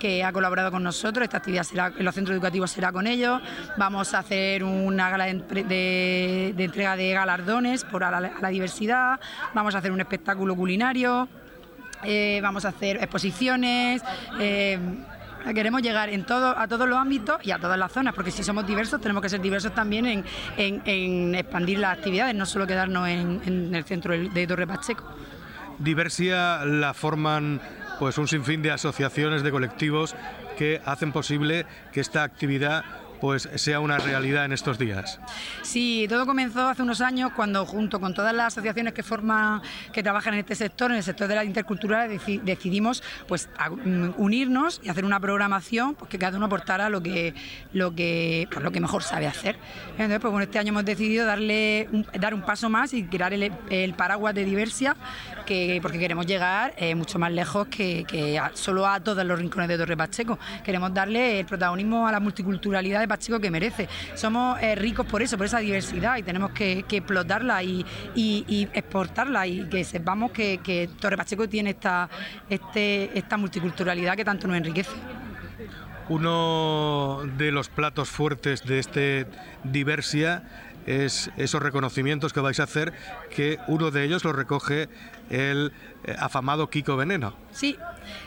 que 0.00 0.24
ha 0.24 0.32
colaborado 0.32 0.70
con 0.70 0.82
nosotros. 0.82 1.24
Esta 1.24 1.36
actividad 1.36 1.62
será 1.62 1.92
en 1.96 2.04
los 2.04 2.14
centros 2.14 2.34
educativos 2.34 2.70
será 2.70 2.90
con 2.90 3.06
ellos. 3.06 3.40
Vamos 3.76 4.14
a 4.14 4.20
hacer 4.20 4.64
una 4.64 5.10
gala 5.10 5.26
de, 5.26 6.54
entrega 6.56 6.96
de 6.96 7.12
galardones 7.12 7.84
por 7.84 8.00
la 8.00 8.48
diversidad. 8.48 9.20
Vamos 9.52 9.74
a 9.74 9.78
hacer 9.78 9.92
un 9.92 10.00
espectáculo 10.00 10.56
culinario. 10.56 11.28
Eh, 12.04 12.40
vamos 12.42 12.64
a 12.64 12.68
hacer 12.68 12.96
exposiciones. 12.96 14.02
Eh, 14.38 14.78
queremos 15.54 15.82
llegar 15.82 16.08
en 16.10 16.24
todo, 16.24 16.56
a 16.56 16.68
todos 16.68 16.88
los 16.88 16.98
ámbitos 16.98 17.38
y 17.42 17.50
a 17.50 17.58
todas 17.58 17.78
las 17.78 17.92
zonas, 17.92 18.14
porque 18.14 18.30
si 18.30 18.42
somos 18.42 18.66
diversos 18.66 19.00
tenemos 19.00 19.22
que 19.22 19.28
ser 19.28 19.40
diversos 19.40 19.74
también 19.74 20.24
en, 20.56 21.34
expandir 21.34 21.78
las 21.78 21.96
actividades, 21.96 22.34
no 22.34 22.46
solo 22.46 22.66
quedarnos 22.66 23.08
en, 23.08 23.74
el 23.74 23.84
centro 23.84 24.16
de 24.16 24.46
Torre 24.46 24.66
Pacheco. 24.66 25.04
Diversia 25.78 26.64
la 26.66 26.92
forman 26.92 27.60
pues 27.98 28.18
un 28.18 28.28
sinfín 28.28 28.62
de 28.62 28.70
asociaciones, 28.70 29.42
de 29.42 29.50
colectivos 29.50 30.14
que 30.58 30.80
hacen 30.84 31.10
posible 31.10 31.64
que 31.92 32.00
esta 32.00 32.22
actividad 32.22 32.84
pues 33.20 33.48
sea 33.56 33.80
una 33.80 33.98
realidad 33.98 34.44
en 34.44 34.52
estos 34.52 34.78
días. 34.78 35.20
Sí, 35.62 36.06
todo 36.08 36.26
comenzó 36.26 36.68
hace 36.68 36.82
unos 36.82 37.00
años 37.00 37.32
cuando 37.34 37.66
junto 37.66 38.00
con 38.00 38.14
todas 38.14 38.34
las 38.34 38.48
asociaciones 38.48 38.94
que 38.94 39.02
forman, 39.02 39.62
que 39.92 40.02
trabajan 40.02 40.34
en 40.34 40.40
este 40.40 40.54
sector, 40.54 40.90
en 40.90 40.98
el 40.98 41.02
sector 41.02 41.28
de 41.28 41.34
la 41.34 41.44
intercultura, 41.44 42.08
decidimos 42.08 43.02
pues 43.28 43.48
mm, 43.84 44.10
unirnos 44.16 44.80
y 44.82 44.88
hacer 44.88 45.04
una 45.04 45.20
programación 45.20 45.94
pues, 45.94 46.10
que 46.10 46.18
cada 46.18 46.36
uno 46.36 46.46
aportara 46.46 46.88
lo 46.88 47.02
que 47.02 47.34
lo 47.72 47.94
que 47.94 48.48
pues, 48.50 48.62
lo 48.62 48.72
que 48.72 48.80
mejor 48.80 49.02
sabe 49.02 49.26
hacer. 49.26 49.56
Entonces, 49.92 50.18
pues 50.20 50.30
bueno, 50.30 50.44
este 50.44 50.58
año 50.58 50.70
hemos 50.70 50.84
decidido 50.84 51.26
darle 51.26 51.88
dar 52.18 52.34
un 52.34 52.42
paso 52.42 52.68
más 52.68 52.92
y 52.94 53.04
crear 53.04 53.32
el, 53.32 53.94
paraguas 53.94 54.34
de 54.34 54.44
diversia, 54.44 54.96
que 55.46 55.78
porque 55.82 55.98
queremos 55.98 56.26
llegar 56.26 56.74
eh, 56.76 56.94
mucho 56.94 57.18
más 57.18 57.32
lejos 57.32 57.68
que, 57.68 58.40
solo 58.54 58.86
a 58.86 59.00
todos 59.00 59.24
los 59.24 59.38
rincones 59.38 59.68
de 59.68 59.76
Torre 59.76 59.96
Pacheco. 59.96 60.38
Queremos 60.64 60.92
darle 60.94 61.40
el 61.40 61.46
protagonismo 61.46 62.06
a 62.06 62.12
la 62.12 62.20
multiculturalidad 62.20 63.02
Pacheco 63.10 63.40
que 63.40 63.50
merece. 63.50 63.88
Somos 64.14 64.58
eh, 64.62 64.74
ricos 64.74 65.04
por 65.04 65.20
eso, 65.20 65.36
por 65.36 65.46
esa 65.46 65.58
diversidad 65.58 66.16
y 66.16 66.22
tenemos 66.22 66.52
que, 66.52 66.84
explotarla 66.88 67.62
y, 67.62 67.84
exportarla 68.72 69.46
y 69.46 69.68
que 69.68 69.84
sepamos 69.84 70.30
que, 70.30 70.88
Torre 71.00 71.16
Pacheco 71.16 71.48
tiene 71.48 71.70
esta, 71.70 72.08
este, 72.48 73.18
esta 73.18 73.36
multiculturalidad 73.36 74.16
que 74.16 74.24
tanto 74.24 74.46
nos 74.46 74.56
enriquece. 74.56 74.92
Uno 76.08 77.20
de 77.36 77.52
los 77.52 77.68
platos 77.68 78.08
fuertes 78.08 78.64
de 78.64 78.78
este 78.78 79.26
Diversia 79.62 80.42
es 80.86 81.30
esos 81.36 81.62
reconocimientos 81.62 82.32
que 82.32 82.40
vais 82.40 82.58
a 82.60 82.64
hacer, 82.64 82.92
que 83.34 83.58
uno 83.68 83.90
de 83.90 84.04
ellos 84.04 84.24
lo 84.24 84.32
recoge 84.32 84.88
el 85.28 85.72
eh, 86.04 86.16
afamado 86.18 86.70
Kiko 86.70 86.96
Veneno. 86.96 87.34
Sí, 87.52 87.76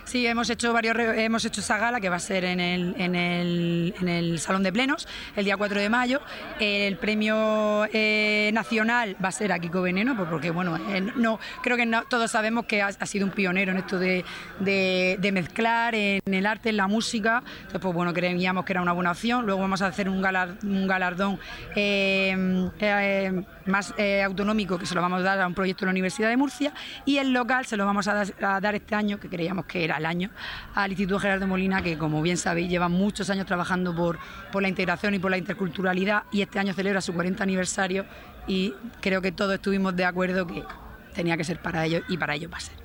sí, 0.05 0.25
hemos 0.27 0.49
hecho 0.49 0.73
varios 0.73 0.95
hemos 0.97 1.45
hecho 1.45 1.61
esa 1.61 1.77
gala 1.77 1.99
que 1.99 2.09
va 2.09 2.17
a 2.17 2.19
ser 2.19 2.45
en 2.45 2.59
el, 2.59 2.95
en 2.97 3.15
el, 3.15 3.95
en 3.99 4.09
el 4.09 4.39
Salón 4.39 4.63
de 4.63 4.71
Plenos 4.71 5.07
el 5.35 5.45
día 5.45 5.57
4 5.57 5.79
de 5.79 5.89
mayo. 5.89 6.21
El 6.59 6.97
premio 6.97 7.85
eh, 7.91 8.51
nacional 8.53 9.15
va 9.23 9.29
a 9.29 9.31
ser 9.31 9.51
a 9.51 9.59
Kiko 9.59 9.81
Veneno, 9.81 10.15
pues 10.15 10.29
porque 10.29 10.51
bueno, 10.51 10.77
no, 11.15 11.39
creo 11.61 11.77
que 11.77 11.89
todos 12.09 12.31
sabemos 12.31 12.65
que 12.65 12.81
ha, 12.81 12.91
sido 13.05 13.25
un 13.25 13.31
pionero 13.31 13.71
en 13.71 13.77
esto 13.79 13.99
de, 13.99 14.23
de, 14.59 15.31
mezclar 15.31 15.95
en 15.95 16.21
el 16.33 16.45
arte, 16.45 16.69
en 16.69 16.77
la 16.77 16.87
música. 16.87 17.43
Entonces, 17.57 17.81
pues 17.81 17.93
bueno, 17.93 18.13
creíamos 18.13 18.65
que 18.65 18.73
era 18.73 18.81
una 18.81 18.93
buena 18.93 19.11
opción. 19.11 19.45
Luego 19.45 19.61
vamos 19.61 19.81
a 19.81 19.87
hacer 19.87 20.09
un, 20.09 20.23
un 20.63 20.87
galardón 20.87 21.39
eh, 21.75 23.43
más 23.65 23.93
autonómico 24.23 24.77
que 24.77 24.85
se 24.85 24.95
lo 24.95 25.01
vamos 25.01 25.21
a 25.21 25.23
dar 25.23 25.41
a 25.41 25.47
un 25.47 25.53
proyecto 25.53 25.81
de 25.81 25.87
la 25.87 25.91
Universidad 25.91 26.29
de 26.29 26.37
Murcia 26.37 26.73
y 27.05 27.17
el 27.17 27.33
local 27.33 27.65
se 27.65 27.77
lo 27.77 27.85
vamos 27.85 28.07
a 28.07 28.25
dar, 28.39 28.75
este 28.75 28.95
año, 28.95 29.19
que 29.19 29.29
creíamos 29.29 29.65
que 29.65 29.83
era 29.83 29.92
el 29.97 30.05
año, 30.05 30.29
al 30.75 30.91
Instituto 30.91 31.19
Gerardo 31.19 31.47
Molina, 31.47 31.81
que 31.81 31.97
como 31.97 32.21
bien 32.21 32.37
sabéis 32.37 32.69
lleva 32.69 32.89
muchos 32.89 33.29
años 33.29 33.45
trabajando 33.45 33.95
por, 33.95 34.19
por 34.51 34.61
la 34.61 34.69
integración 34.69 35.13
y 35.13 35.19
por 35.19 35.31
la 35.31 35.37
interculturalidad 35.37 36.23
y 36.31 36.41
este 36.41 36.59
año 36.59 36.73
celebra 36.73 37.01
su 37.01 37.13
40 37.13 37.43
aniversario 37.43 38.05
y 38.47 38.73
creo 39.01 39.21
que 39.21 39.31
todos 39.31 39.53
estuvimos 39.55 39.95
de 39.95 40.05
acuerdo 40.05 40.45
que 40.47 40.63
tenía 41.13 41.37
que 41.37 41.43
ser 41.43 41.61
para 41.61 41.85
ellos 41.85 42.03
y 42.09 42.17
para 42.17 42.35
ellos 42.35 42.51
va 42.51 42.57
a 42.57 42.61
ser 42.61 42.82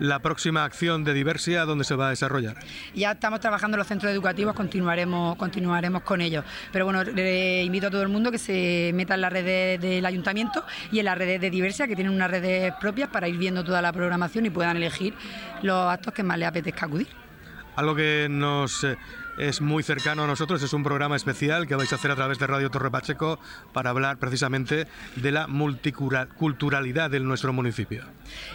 la 0.00 0.18
próxima 0.18 0.64
acción 0.64 1.04
de 1.04 1.14
Diversia, 1.14 1.64
¿dónde 1.64 1.84
se 1.84 1.94
va 1.94 2.08
a 2.08 2.10
desarrollar? 2.10 2.56
Ya 2.94 3.12
estamos 3.12 3.38
trabajando 3.38 3.76
en 3.76 3.80
los 3.80 3.86
centros 3.86 4.10
educativos, 4.10 4.54
continuaremos, 4.54 5.36
continuaremos 5.36 6.02
con 6.02 6.20
ellos. 6.20 6.44
Pero 6.72 6.86
bueno, 6.86 7.04
le 7.04 7.62
invito 7.62 7.88
a 7.88 7.90
todo 7.90 8.02
el 8.02 8.08
mundo 8.08 8.32
que 8.32 8.38
se 8.38 8.90
meta 8.94 9.14
en 9.14 9.20
las 9.20 9.32
redes 9.32 9.80
del 9.80 10.04
ayuntamiento 10.04 10.64
y 10.90 10.98
en 10.98 11.04
las 11.04 11.16
redes 11.16 11.40
de 11.40 11.50
Diversia, 11.50 11.86
que 11.86 11.94
tienen 11.94 12.12
unas 12.12 12.30
redes 12.30 12.72
propias 12.80 13.10
para 13.10 13.28
ir 13.28 13.36
viendo 13.36 13.62
toda 13.62 13.82
la 13.82 13.92
programación 13.92 14.46
y 14.46 14.50
puedan 14.50 14.76
elegir 14.78 15.14
los 15.62 15.90
actos 15.90 16.14
que 16.14 16.22
más 16.22 16.38
les 16.38 16.48
apetezca 16.48 16.86
acudir. 16.86 17.08
Algo 17.76 17.94
que 17.94 18.26
nos 18.28 18.84
eh, 18.84 18.96
es 19.40 19.62
muy 19.62 19.82
cercano 19.82 20.24
a 20.24 20.26
nosotros, 20.26 20.62
es 20.62 20.72
un 20.74 20.82
programa 20.82 21.16
especial 21.16 21.66
que 21.66 21.74
vais 21.74 21.90
a 21.92 21.96
hacer 21.96 22.10
a 22.10 22.14
través 22.14 22.38
de 22.38 22.46
Radio 22.46 22.70
Torre 22.70 22.90
Pacheco 22.90 23.38
para 23.72 23.88
hablar 23.88 24.18
precisamente 24.18 24.86
de 25.16 25.32
la 25.32 25.46
multiculturalidad 25.46 27.10
de 27.10 27.20
nuestro 27.20 27.52
municipio. 27.54 28.04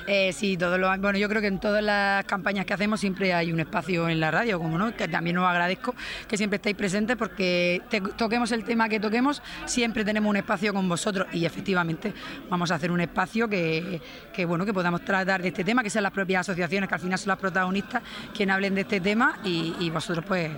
Eh, 0.05 0.31
sí, 0.31 0.57
todo 0.57 0.77
lo, 0.77 0.87
bueno, 0.99 1.17
yo 1.17 1.27
creo 1.27 1.41
que 1.41 1.47
en 1.47 1.59
todas 1.59 1.83
las 1.83 2.23
campañas 2.25 2.67
que 2.67 2.75
hacemos 2.75 2.99
siempre 2.99 3.33
hay 3.33 3.51
un 3.51 3.59
espacio 3.59 4.07
en 4.09 4.19
la 4.19 4.29
radio, 4.29 4.59
como 4.59 4.77
no, 4.77 4.95
que 4.95 5.07
también 5.07 5.39
os 5.39 5.47
agradezco 5.47 5.95
que 6.27 6.37
siempre 6.37 6.57
estéis 6.57 6.75
presentes 6.75 7.15
porque 7.17 7.81
toquemos 8.15 8.51
el 8.51 8.63
tema 8.63 8.87
que 8.87 8.99
toquemos, 8.99 9.41
siempre 9.65 10.05
tenemos 10.05 10.29
un 10.29 10.37
espacio 10.37 10.71
con 10.71 10.87
vosotros 10.87 11.27
y 11.33 11.45
efectivamente 11.45 12.13
vamos 12.47 12.69
a 12.69 12.75
hacer 12.75 12.91
un 12.91 13.01
espacio 13.01 13.49
que, 13.49 14.01
bueno, 14.47 14.65
que 14.65 14.73
podamos 14.73 15.03
tratar 15.03 15.41
de 15.41 15.47
este 15.47 15.63
tema, 15.63 15.81
que 15.81 15.89
sean 15.89 16.03
las 16.03 16.13
propias 16.13 16.41
asociaciones 16.41 16.87
que 16.87 16.93
al 16.93 17.01
final 17.01 17.17
son 17.17 17.29
las 17.29 17.39
protagonistas 17.39 18.03
quienes 18.35 18.53
hablen 18.53 18.75
de 18.75 18.81
este 18.81 19.01
tema 19.01 19.39
y, 19.43 19.75
y 19.79 19.89
vosotros 19.89 20.23
pues 20.27 20.51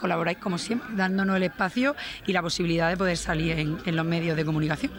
colaboráis 0.00 0.38
como 0.38 0.58
siempre, 0.58 0.88
dándonos 0.96 1.36
el 1.36 1.44
espacio 1.44 1.94
y 2.26 2.32
la 2.32 2.42
posibilidad 2.42 2.88
de 2.88 2.96
poder 2.96 3.16
salir 3.16 3.58
en, 3.58 3.96
los 3.96 4.06
medios 4.06 4.36
de 4.36 4.44
comunicación. 4.44 4.92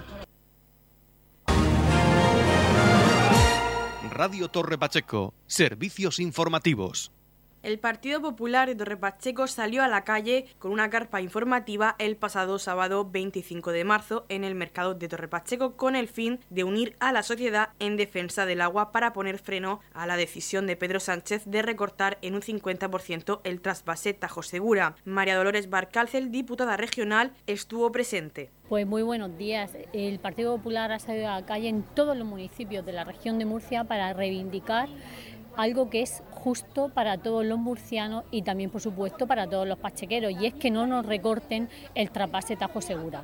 Radio 4.12 4.50
Torre 4.50 4.78
Pacheco, 4.78 5.34
servicios 5.48 6.20
informativos. 6.20 7.12
El 7.64 7.78
Partido 7.78 8.24
Popular 8.24 8.68
de 8.68 8.74
Torre 8.74 8.98
Pacheco 8.98 9.46
salió 9.46 9.84
a 9.84 9.88
la 9.88 10.04
calle 10.04 10.48
con 10.58 10.72
una 10.72 10.90
carpa 10.90 11.22
informativa 11.22 11.96
el 12.00 12.18
pasado 12.18 12.58
sábado 12.58 13.08
25 13.12 13.72
de 13.72 13.84
marzo 13.84 14.26
en 14.30 14.44
el 14.44 14.56
mercado 14.56 14.96
de 14.96 15.08
Torre 15.08 15.28
Pacheco 15.28 15.78
con 15.78 15.96
el 15.96 16.08
fin 16.08 16.40
de 16.50 16.64
unir 16.64 16.96
a 17.00 17.12
la 17.12 17.22
sociedad 17.22 17.70
en 17.78 17.98
defensa 17.98 18.48
del 18.48 18.62
agua 18.62 18.92
para 18.92 19.14
poner 19.14 19.38
freno 19.38 19.80
a 19.94 20.08
la 20.08 20.18
decisión 20.18 20.66
de 20.66 20.76
Pedro 20.76 21.00
Sánchez 21.00 21.44
de 21.46 21.62
recortar 21.62 22.18
en 22.24 22.34
un 22.34 22.42
50% 22.42 23.42
el 23.44 23.62
trasvase 23.62 24.16
Tajo 24.16 24.42
Segura. 24.42 24.96
María 25.06 25.38
Dolores 25.38 25.70
Barcalcel, 25.70 26.32
diputada 26.32 26.78
regional, 26.78 27.32
estuvo 27.46 27.92
presente. 27.92 28.50
Pues 28.70 28.88
muy 28.88 29.04
buenos 29.04 29.38
días. 29.38 29.78
El 29.94 30.18
Partido 30.18 30.56
Popular 30.58 30.92
ha 30.92 31.00
salido 31.00 31.28
a 31.30 31.42
la 31.42 31.46
calle 31.46 31.70
en 31.70 31.84
todos 31.84 32.18
los 32.18 32.26
municipios 32.26 32.84
de 32.88 32.94
la 32.94 33.04
región 33.04 33.38
de 33.38 33.46
Murcia 33.46 33.84
para 33.84 34.14
reivindicar 34.14 34.90
algo 35.62 35.92
que 35.92 36.02
es 36.02 36.24
justo 36.32 36.90
para 36.90 37.18
todos 37.20 37.46
los 37.46 37.60
murcianos 37.60 38.24
y 38.32 38.42
también, 38.42 38.72
por 38.72 38.82
supuesto, 38.82 39.28
para 39.28 39.48
todos 39.48 39.68
los 39.68 39.78
pachequeros, 39.78 40.34
y 40.40 40.48
es 40.48 40.56
que 40.56 40.72
no 40.72 40.88
nos 40.88 41.06
recorten 41.06 41.70
el 41.94 42.10
trapase 42.10 42.56
Tajo 42.56 42.82
Segura. 42.82 43.24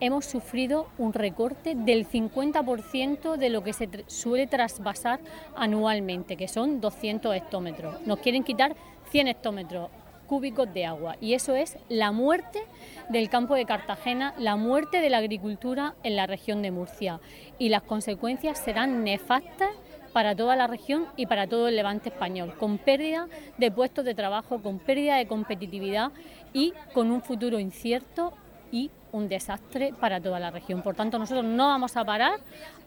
Hemos 0.00 0.24
sufrido 0.24 0.88
un 0.96 1.12
recorte 1.12 1.74
del 1.74 2.08
50% 2.08 3.36
de 3.36 3.50
lo 3.50 3.62
que 3.62 3.74
se 3.74 3.88
suele 4.06 4.46
trasvasar 4.46 5.20
anualmente, 5.54 6.36
que 6.36 6.48
son 6.48 6.80
200 6.80 7.34
hectómetros. 7.34 8.00
Nos 8.06 8.20
quieren 8.20 8.42
quitar 8.42 8.74
100 9.10 9.28
hectómetros 9.28 9.90
cúbicos 10.26 10.72
de 10.72 10.84
agua 10.84 11.16
y 11.20 11.34
eso 11.34 11.54
es 11.54 11.78
la 11.88 12.10
muerte 12.10 12.62
del 13.08 13.28
campo 13.28 13.54
de 13.54 13.64
Cartagena, 13.64 14.34
la 14.38 14.56
muerte 14.56 15.00
de 15.00 15.08
la 15.08 15.18
agricultura 15.18 15.94
en 16.02 16.16
la 16.16 16.26
región 16.26 16.62
de 16.62 16.72
Murcia 16.72 17.20
y 17.58 17.68
las 17.68 17.82
consecuencias 17.82 18.58
serán 18.58 19.04
nefastas 19.04 19.70
para 20.16 20.34
toda 20.34 20.56
la 20.56 20.66
región 20.66 21.08
y 21.18 21.26
para 21.26 21.46
todo 21.46 21.68
el 21.68 21.76
levante 21.76 22.08
español, 22.08 22.54
con 22.58 22.78
pérdida 22.78 23.28
de 23.58 23.70
puestos 23.70 24.02
de 24.02 24.14
trabajo, 24.14 24.62
con 24.62 24.78
pérdida 24.78 25.16
de 25.16 25.26
competitividad 25.26 26.10
y 26.54 26.72
con 26.94 27.10
un 27.10 27.20
futuro 27.20 27.58
incierto 27.58 28.32
y 28.72 28.90
un 29.12 29.28
desastre 29.28 29.92
para 30.00 30.18
toda 30.18 30.40
la 30.40 30.50
región. 30.50 30.80
Por 30.80 30.94
tanto, 30.94 31.18
nosotros 31.18 31.44
no 31.44 31.66
vamos 31.66 31.98
a 31.98 32.04
parar 32.06 32.40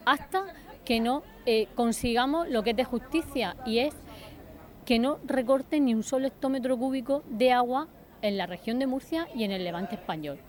hasta 0.06 0.44
que 0.84 1.00
no 1.02 1.22
eh, 1.46 1.68
consigamos 1.76 2.50
lo 2.50 2.63
que 2.63 2.72
es 2.72 2.78
de 2.78 2.84
justicia 2.84 3.56
y 3.63 3.78
es 3.78 3.94
que 4.84 4.98
no 4.98 5.20
recorten 5.24 5.86
ni 5.86 5.94
un 5.94 6.02
solo 6.02 6.26
hectómetro 6.26 6.80
cúbico 6.80 7.22
de 7.30 7.52
agua 7.52 7.89
en 8.24 8.39
la 8.39 8.48
región 8.48 8.80
de 8.80 8.88
Murcia 8.88 9.28
y 9.36 9.44
en 9.44 9.52
el 9.52 9.63
levante 9.63 9.94
español 9.94 10.39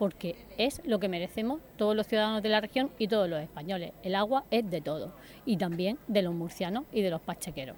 porque 0.00 0.34
es 0.56 0.80
lo 0.86 0.98
que 0.98 1.10
merecemos 1.10 1.60
todos 1.76 1.94
los 1.94 2.06
ciudadanos 2.06 2.42
de 2.42 2.48
la 2.48 2.62
región 2.62 2.90
y 2.98 3.06
todos 3.06 3.28
los 3.28 3.38
españoles. 3.42 3.92
El 4.02 4.14
agua 4.14 4.44
es 4.50 4.68
de 4.70 4.80
todos 4.80 5.12
y 5.44 5.58
también 5.58 5.98
de 6.08 6.22
los 6.22 6.32
murcianos 6.32 6.84
y 6.90 7.02
de 7.02 7.10
los 7.10 7.20
pachequeros. 7.20 7.76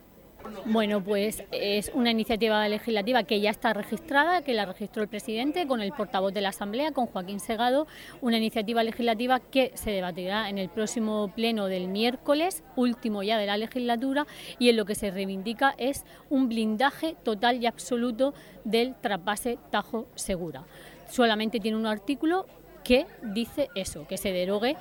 Bueno, 0.66 1.02
pues 1.02 1.42
es 1.50 1.90
una 1.94 2.12
iniciativa 2.12 2.68
legislativa 2.68 3.24
que 3.24 3.40
ya 3.40 3.50
está 3.50 3.72
registrada, 3.72 4.42
que 4.42 4.54
la 4.54 4.66
registró 4.66 5.02
el 5.02 5.08
presidente 5.08 5.66
con 5.66 5.80
el 5.80 5.90
portavoz 5.92 6.32
de 6.32 6.42
la 6.42 6.50
Asamblea, 6.50 6.92
con 6.92 7.06
Joaquín 7.06 7.40
Segado, 7.40 7.88
una 8.20 8.38
iniciativa 8.38 8.84
legislativa 8.84 9.40
que 9.40 9.72
se 9.74 9.90
debatirá 9.90 10.48
en 10.48 10.58
el 10.58 10.68
próximo 10.68 11.32
pleno 11.34 11.66
del 11.66 11.88
miércoles, 11.88 12.62
último 12.76 13.24
ya 13.24 13.36
de 13.36 13.46
la 13.46 13.56
legislatura, 13.56 14.28
y 14.60 14.68
en 14.68 14.76
lo 14.76 14.84
que 14.84 14.94
se 14.94 15.10
reivindica 15.10 15.74
es 15.76 16.04
un 16.30 16.48
blindaje 16.48 17.16
total 17.24 17.60
y 17.60 17.66
absoluto 17.66 18.32
del 18.64 18.94
trasvase 18.94 19.58
Tajo 19.70 20.06
Segura 20.14 20.64
solamente 21.12 21.60
tiene 21.60 21.76
un 21.76 21.86
artículo 21.86 22.46
que 22.82 23.06
dice 23.22 23.68
eso, 23.74 24.06
que 24.08 24.16
se 24.16 24.32
derogue 24.32 24.76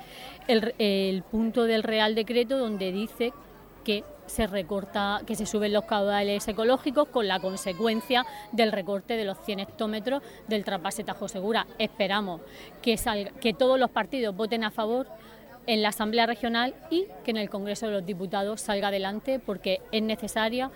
el, 0.48 1.22
punto 1.30 1.64
del 1.64 1.82
Real 1.82 2.14
Decreto 2.14 2.58
donde 2.58 2.90
dice 2.90 3.32
que 3.84 4.04
se 4.26 4.46
recorta, 4.46 5.20
que 5.26 5.34
se 5.34 5.46
suben 5.46 5.72
los 5.72 5.84
caudales 5.84 6.46
ecológicos 6.48 7.08
con 7.08 7.28
la 7.28 7.38
consecuencia 7.40 8.24
del 8.52 8.72
recorte 8.72 9.16
de 9.16 9.24
los 9.24 9.38
100 9.44 9.60
hectómetros 9.60 10.22
del 10.48 10.64
trapase 10.64 11.04
Tajo 11.04 11.28
Segura. 11.28 11.66
Esperamos 11.78 12.40
que, 12.80 12.98
que 13.40 13.54
todos 13.54 13.78
los 13.78 13.90
partidos 13.90 14.34
voten 14.34 14.64
a 14.64 14.70
favor 14.70 15.08
en 15.66 15.82
la 15.82 15.90
Asamblea 15.90 16.26
Regional 16.26 16.74
y 16.90 17.06
que 17.24 17.32
en 17.32 17.36
el 17.36 17.50
Congreso 17.50 17.86
de 17.86 17.92
los 17.92 18.06
Diputados 18.06 18.60
salga 18.60 18.88
adelante 18.88 19.38
porque 19.38 19.80
es 19.92 20.02
necesaria 20.02 20.70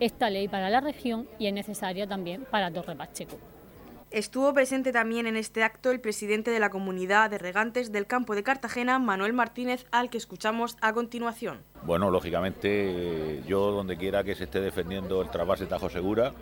esta 0.00 0.28
ley 0.30 0.48
para 0.48 0.68
la 0.68 0.80
región 0.80 1.28
y 1.38 1.46
es 1.46 1.54
necesaria 1.54 2.06
también 2.06 2.46
para 2.50 2.70
Torre 2.70 2.96
Pacheco. 2.96 3.38
Estuvo 4.12 4.54
presente 4.54 4.92
también 4.92 5.26
en 5.26 5.36
este 5.36 5.64
acto 5.64 5.90
el 5.90 6.00
presidente 6.00 6.52
de 6.52 6.60
la 6.60 6.70
comunidad 6.70 7.28
de 7.28 7.38
regantes 7.38 7.90
del 7.90 8.06
campo 8.06 8.36
de 8.36 8.44
Cartagena, 8.44 9.00
Manuel 9.00 9.32
Martínez, 9.32 9.84
al 9.90 10.10
que 10.10 10.16
escuchamos 10.16 10.76
a 10.80 10.92
continuación. 10.92 11.58
Bueno, 11.82 12.08
lógicamente 12.10 13.42
yo 13.48 13.72
donde 13.72 13.96
quiera 13.96 14.22
que 14.22 14.36
se 14.36 14.44
esté 14.44 14.60
defendiendo 14.60 15.20
el 15.22 15.30
trasvase 15.30 15.66
Tajo 15.66 15.90
Segura, 15.90 16.32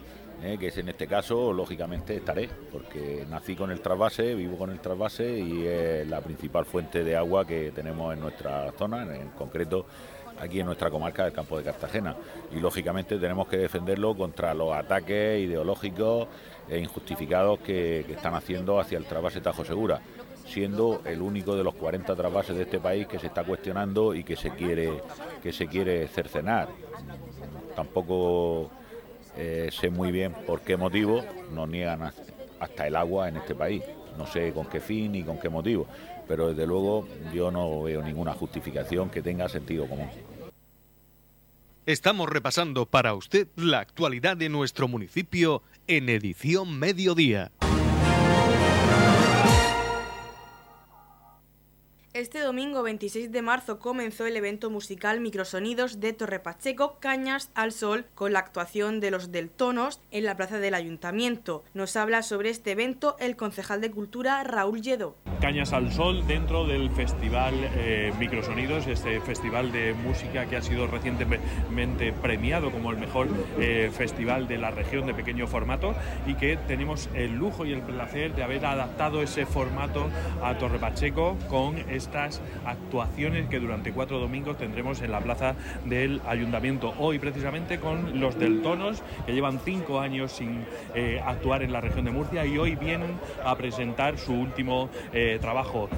eh, 0.43 0.59
que 0.61 0.67
es 0.69 0.77
en 0.77 0.91
este 0.91 1.07
caso, 1.07 1.55
lógicamente 1.55 2.17
estaré, 2.17 2.51
porque 2.71 3.25
nací 3.31 3.57
con 3.57 3.71
el 3.71 3.81
trasvase, 3.81 4.35
vivo 4.35 4.59
con 4.59 4.71
el 4.71 4.81
trasvase 4.81 5.39
y 5.39 5.67
es 5.67 6.07
la 6.07 6.21
principal 6.21 6.67
fuente 6.67 7.03
de 7.03 7.17
agua 7.17 7.47
que 7.47 7.73
tenemos 7.75 8.13
en 8.13 8.21
nuestra 8.21 8.73
zona, 8.73 9.03
en 9.17 9.31
concreto 9.31 9.87
aquí 10.39 10.61
en 10.61 10.67
nuestra 10.67 10.91
comarca 10.91 11.25
del 11.25 11.33
campo 11.33 11.57
de 11.57 11.65
Cartagena. 11.65 12.17
Y 12.53 12.61
lógicamente 12.61 13.19
tenemos 13.19 13.49
que 13.49 13.57
defenderlo 13.57 14.15
contra 14.15 14.53
los 14.55 14.75
ataques 14.75 15.41
ideológicos 15.41 16.29
e 16.69 16.79
injustificados 16.79 17.61
que, 17.61 18.01
están 18.01 18.35
haciendo 18.35 18.79
hacia 18.81 18.99
el 18.99 19.05
trasvase 19.05 19.41
Tajo 19.41 19.65
Segura, 19.65 20.01
siendo 20.47 21.03
el 21.05 21.23
único 21.23 21.57
de 21.57 21.65
los 21.65 21.75
40 21.75 22.15
trasvases 22.15 22.57
de 22.57 22.63
este 22.63 22.79
país 22.79 23.07
que 23.07 23.19
se 23.19 23.27
está 23.27 23.45
cuestionando 23.45 24.15
y 24.15 24.25
que 24.25 24.37
se 24.37 24.51
quiere, 24.51 25.03
que 25.43 25.53
se 25.53 25.67
quiere 25.67 26.07
cercenar. 26.09 26.69
Tampoco 27.75 28.71
eh, 29.37 29.69
sé 29.73 29.91
muy 29.91 30.13
bien 30.13 30.33
por 30.47 30.61
qué 30.61 30.77
motivo 30.77 31.25
nos 31.53 31.69
niegan 31.69 32.13
hasta 32.61 32.87
el 32.87 32.97
agua 32.97 33.29
en 33.29 33.37
este 33.37 33.55
país. 33.55 33.83
No 34.17 34.27
sé 34.27 34.53
con 34.53 34.67
qué 34.67 34.81
fin 34.81 35.13
ni 35.13 35.23
con 35.25 35.39
qué 35.39 35.49
motivo, 35.49 35.87
pero 36.29 36.49
desde 36.49 36.67
luego 36.67 37.07
yo 37.33 37.51
no 37.51 37.83
veo 37.83 38.03
ninguna 38.03 38.33
justificación 38.35 39.11
que 39.11 39.23
tenga 39.23 39.49
sentido 39.49 39.87
común. 39.89 40.09
Estamos 41.87 42.31
repasando 42.31 42.87
para 42.87 43.13
usted 43.13 43.47
la 43.57 43.81
actualidad 43.81 44.39
de 44.39 44.49
nuestro 44.49 44.89
municipio 44.89 45.63
en 45.87 46.09
edición 46.09 46.79
mediodía. 46.79 47.53
Este 52.15 52.39
domingo 52.39 52.85
26 52.85 53.33
de 53.33 53.43
marzo 53.43 53.81
comenzó 53.81 54.25
el 54.25 54.37
evento 54.37 54.71
musical 54.71 55.21
Microsonidos 55.21 55.99
de 55.99 56.13
Torre 56.13 56.39
Pacheco, 56.39 56.97
Cañas 57.01 57.51
al 57.57 57.73
Sol, 57.73 58.07
con 58.15 58.33
la 58.33 58.39
actuación 58.39 59.01
de 59.01 59.11
los 59.11 59.33
Deltonos 59.33 60.01
en 60.13 60.23
la 60.23 60.37
plaza 60.37 60.61
del 60.61 60.75
Ayuntamiento. 60.75 61.65
Nos 61.75 61.97
habla 61.97 62.23
sobre 62.23 62.51
este 62.51 62.71
evento 62.71 63.17
el 63.19 63.35
concejal 63.35 63.81
de 63.81 63.91
Cultura 63.91 64.45
Raúl 64.45 64.81
Lledo. 64.81 65.17
Cañas 65.41 65.73
al 65.73 65.93
Sol 65.93 66.25
dentro 66.29 66.69
del 66.69 66.89
festival 66.93 67.53
eh, 67.75 68.13
Microsonidos, 68.21 68.87
este 68.87 69.21
festival 69.21 69.73
de 69.73 69.93
música 69.93 70.47
que 70.47 70.57
ha 70.57 70.63
sido 70.63 70.87
recientemente 70.87 72.13
premiado 72.13 72.71
como 72.71 72.93
el 72.93 72.97
mejor 72.97 73.27
eh, 73.59 73.91
festival 73.93 74.47
de 74.47 74.59
la 74.59 74.71
región 74.71 75.07
de 75.07 75.15
pequeño 75.15 75.49
formato 75.49 75.97
y 76.29 76.35
que 76.35 76.57
tenemos 76.69 77.09
el 77.13 77.35
lujo 77.35 77.67
y 77.67 77.73
el 77.73 77.83
placer 77.83 78.37
de 78.37 78.45
haber 78.45 78.65
adaptado 78.65 79.21
ese 79.21 79.47
formato 79.47 80.09
a 80.45 80.57
Torre 80.59 80.79
Pacheco 80.79 81.37
con 81.51 81.77
estas 82.05 82.41
actuaciones 82.65 83.49
que 83.49 83.59
durante 83.59 83.93
cuatro 83.93 84.19
domingos 84.19 84.59
tendremos 84.59 85.03
en 85.03 85.11
la 85.11 85.21
plaza 85.21 85.55
del 85.85 86.21
ayuntamiento. 86.27 86.95
Hoy 86.99 87.19
precisamente 87.19 87.79
con 87.79 88.21
los 88.21 88.39
Deltonos, 88.39 89.03
que 89.27 89.33
llevan 89.33 89.59
cinco 89.65 90.01
años 90.01 90.33
sin 90.33 90.65
eh, 90.95 91.21
actuar 91.25 91.63
en 91.63 91.73
la 91.73 91.81
región 91.81 92.05
de 92.05 92.11
Murcia 92.11 92.45
y 92.47 92.59
hoy 92.59 92.77
vienen 92.77 93.19
a 93.45 93.57
presentar 93.57 94.19
su 94.19 94.35
último 94.35 94.91
eh, 95.13 95.39
trabajo 95.41 95.89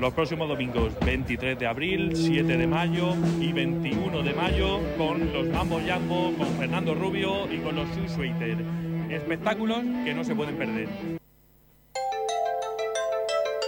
los 0.00 0.14
próximos 0.14 0.48
domingos 0.48 0.92
23 1.04 1.56
de 1.56 1.66
abril, 1.66 2.16
7 2.16 2.56
de 2.56 2.66
mayo 2.66 3.14
y 3.40 3.52
21 3.52 4.22
de 4.22 4.34
mayo 4.34 4.80
con 4.98 5.32
los 5.32 5.46
Mambo 5.46 5.80
Jambo, 5.86 6.32
con 6.36 6.48
Fernando 6.58 6.92
Rubio 6.92 7.46
y 7.52 7.58
con 7.58 7.76
los 7.76 7.88
Susweiter. 7.90 8.56
Espectáculos 9.10 9.78
que 10.04 10.12
no 10.12 10.24
se 10.24 10.34
pueden 10.34 10.56
perder. 10.56 11.21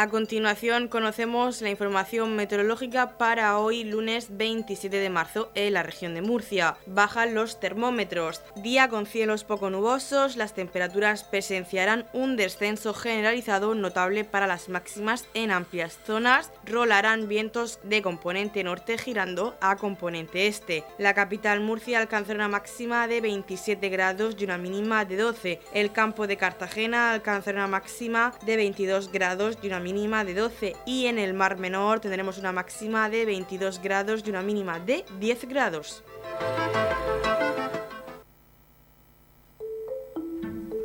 A 0.00 0.08
continuación 0.08 0.88
conocemos 0.88 1.60
la 1.60 1.68
información 1.68 2.34
meteorológica 2.34 3.18
para 3.18 3.58
hoy 3.58 3.84
lunes 3.84 4.28
27 4.30 4.96
de 4.96 5.10
marzo 5.10 5.50
en 5.54 5.74
la 5.74 5.82
región 5.82 6.14
de 6.14 6.22
Murcia. 6.22 6.78
Bajan 6.86 7.34
los 7.34 7.60
termómetros. 7.60 8.40
Día 8.56 8.88
con 8.88 9.04
cielos 9.04 9.44
poco 9.44 9.68
nubosos, 9.68 10.38
las 10.38 10.54
temperaturas 10.54 11.24
presenciarán 11.24 12.06
un 12.14 12.36
descenso 12.36 12.94
generalizado 12.94 13.74
notable 13.74 14.24
para 14.24 14.46
las 14.46 14.70
máximas 14.70 15.26
en 15.34 15.50
amplias 15.50 15.98
zonas. 16.06 16.50
Rolarán 16.64 17.28
vientos 17.28 17.78
de 17.82 18.00
componente 18.00 18.64
norte 18.64 18.96
girando 18.96 19.54
a 19.60 19.76
componente 19.76 20.46
este. 20.46 20.82
La 20.96 21.12
capital 21.12 21.60
Murcia 21.60 21.98
alcanzará 21.98 22.36
una 22.36 22.48
máxima 22.48 23.06
de 23.06 23.20
27 23.20 23.90
grados 23.90 24.34
y 24.38 24.44
una 24.44 24.56
mínima 24.56 25.04
de 25.04 25.18
12. 25.18 25.60
El 25.74 25.92
campo 25.92 26.26
de 26.26 26.38
Cartagena 26.38 27.10
alcanzará 27.10 27.58
una 27.58 27.68
máxima 27.68 28.32
de 28.46 28.56
22 28.56 29.12
grados 29.12 29.58
y 29.60 29.66
una 29.66 29.78
mínima 29.78 29.89
de 29.90 30.34
12 30.34 30.76
y 30.86 31.06
en 31.06 31.18
el 31.18 31.34
Mar 31.34 31.58
Menor 31.58 31.98
tendremos 31.98 32.38
una 32.38 32.52
máxima 32.52 33.10
de 33.10 33.24
22 33.24 33.82
grados 33.82 34.22
y 34.24 34.30
una 34.30 34.40
mínima 34.40 34.78
de 34.78 35.04
10 35.18 35.48
grados. 35.48 36.04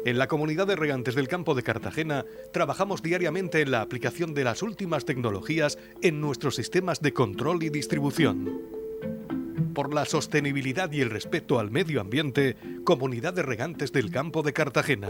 En 0.06 0.18
la 0.18 0.28
comunidad 0.28 0.66
de 0.66 0.76
regantes 0.76 1.14
del 1.14 1.28
campo 1.28 1.54
de 1.54 1.62
Cartagena 1.62 2.26
trabajamos 2.52 3.04
diariamente 3.04 3.62
en 3.62 3.70
la 3.70 3.82
aplicación 3.82 4.34
de 4.34 4.44
las 4.44 4.64
últimas 4.64 5.06
tecnologías 5.06 5.78
en 6.02 6.20
nuestros 6.20 6.56
sistemas 6.56 7.00
de 7.02 7.14
control 7.14 7.62
y 7.62 7.70
distribución. 7.70 8.60
Por 9.76 9.94
la 9.94 10.06
sostenibilidad 10.06 10.92
y 10.92 11.02
el 11.02 11.12
respeto 11.12 11.60
al 11.60 11.70
medio 11.70 12.02
ambiente, 12.02 12.56
Comunidad 12.84 13.34
de 13.34 13.44
Regantes 13.44 13.92
del 13.92 14.10
Campo 14.10 14.42
de 14.42 14.54
Cartagena. 14.54 15.10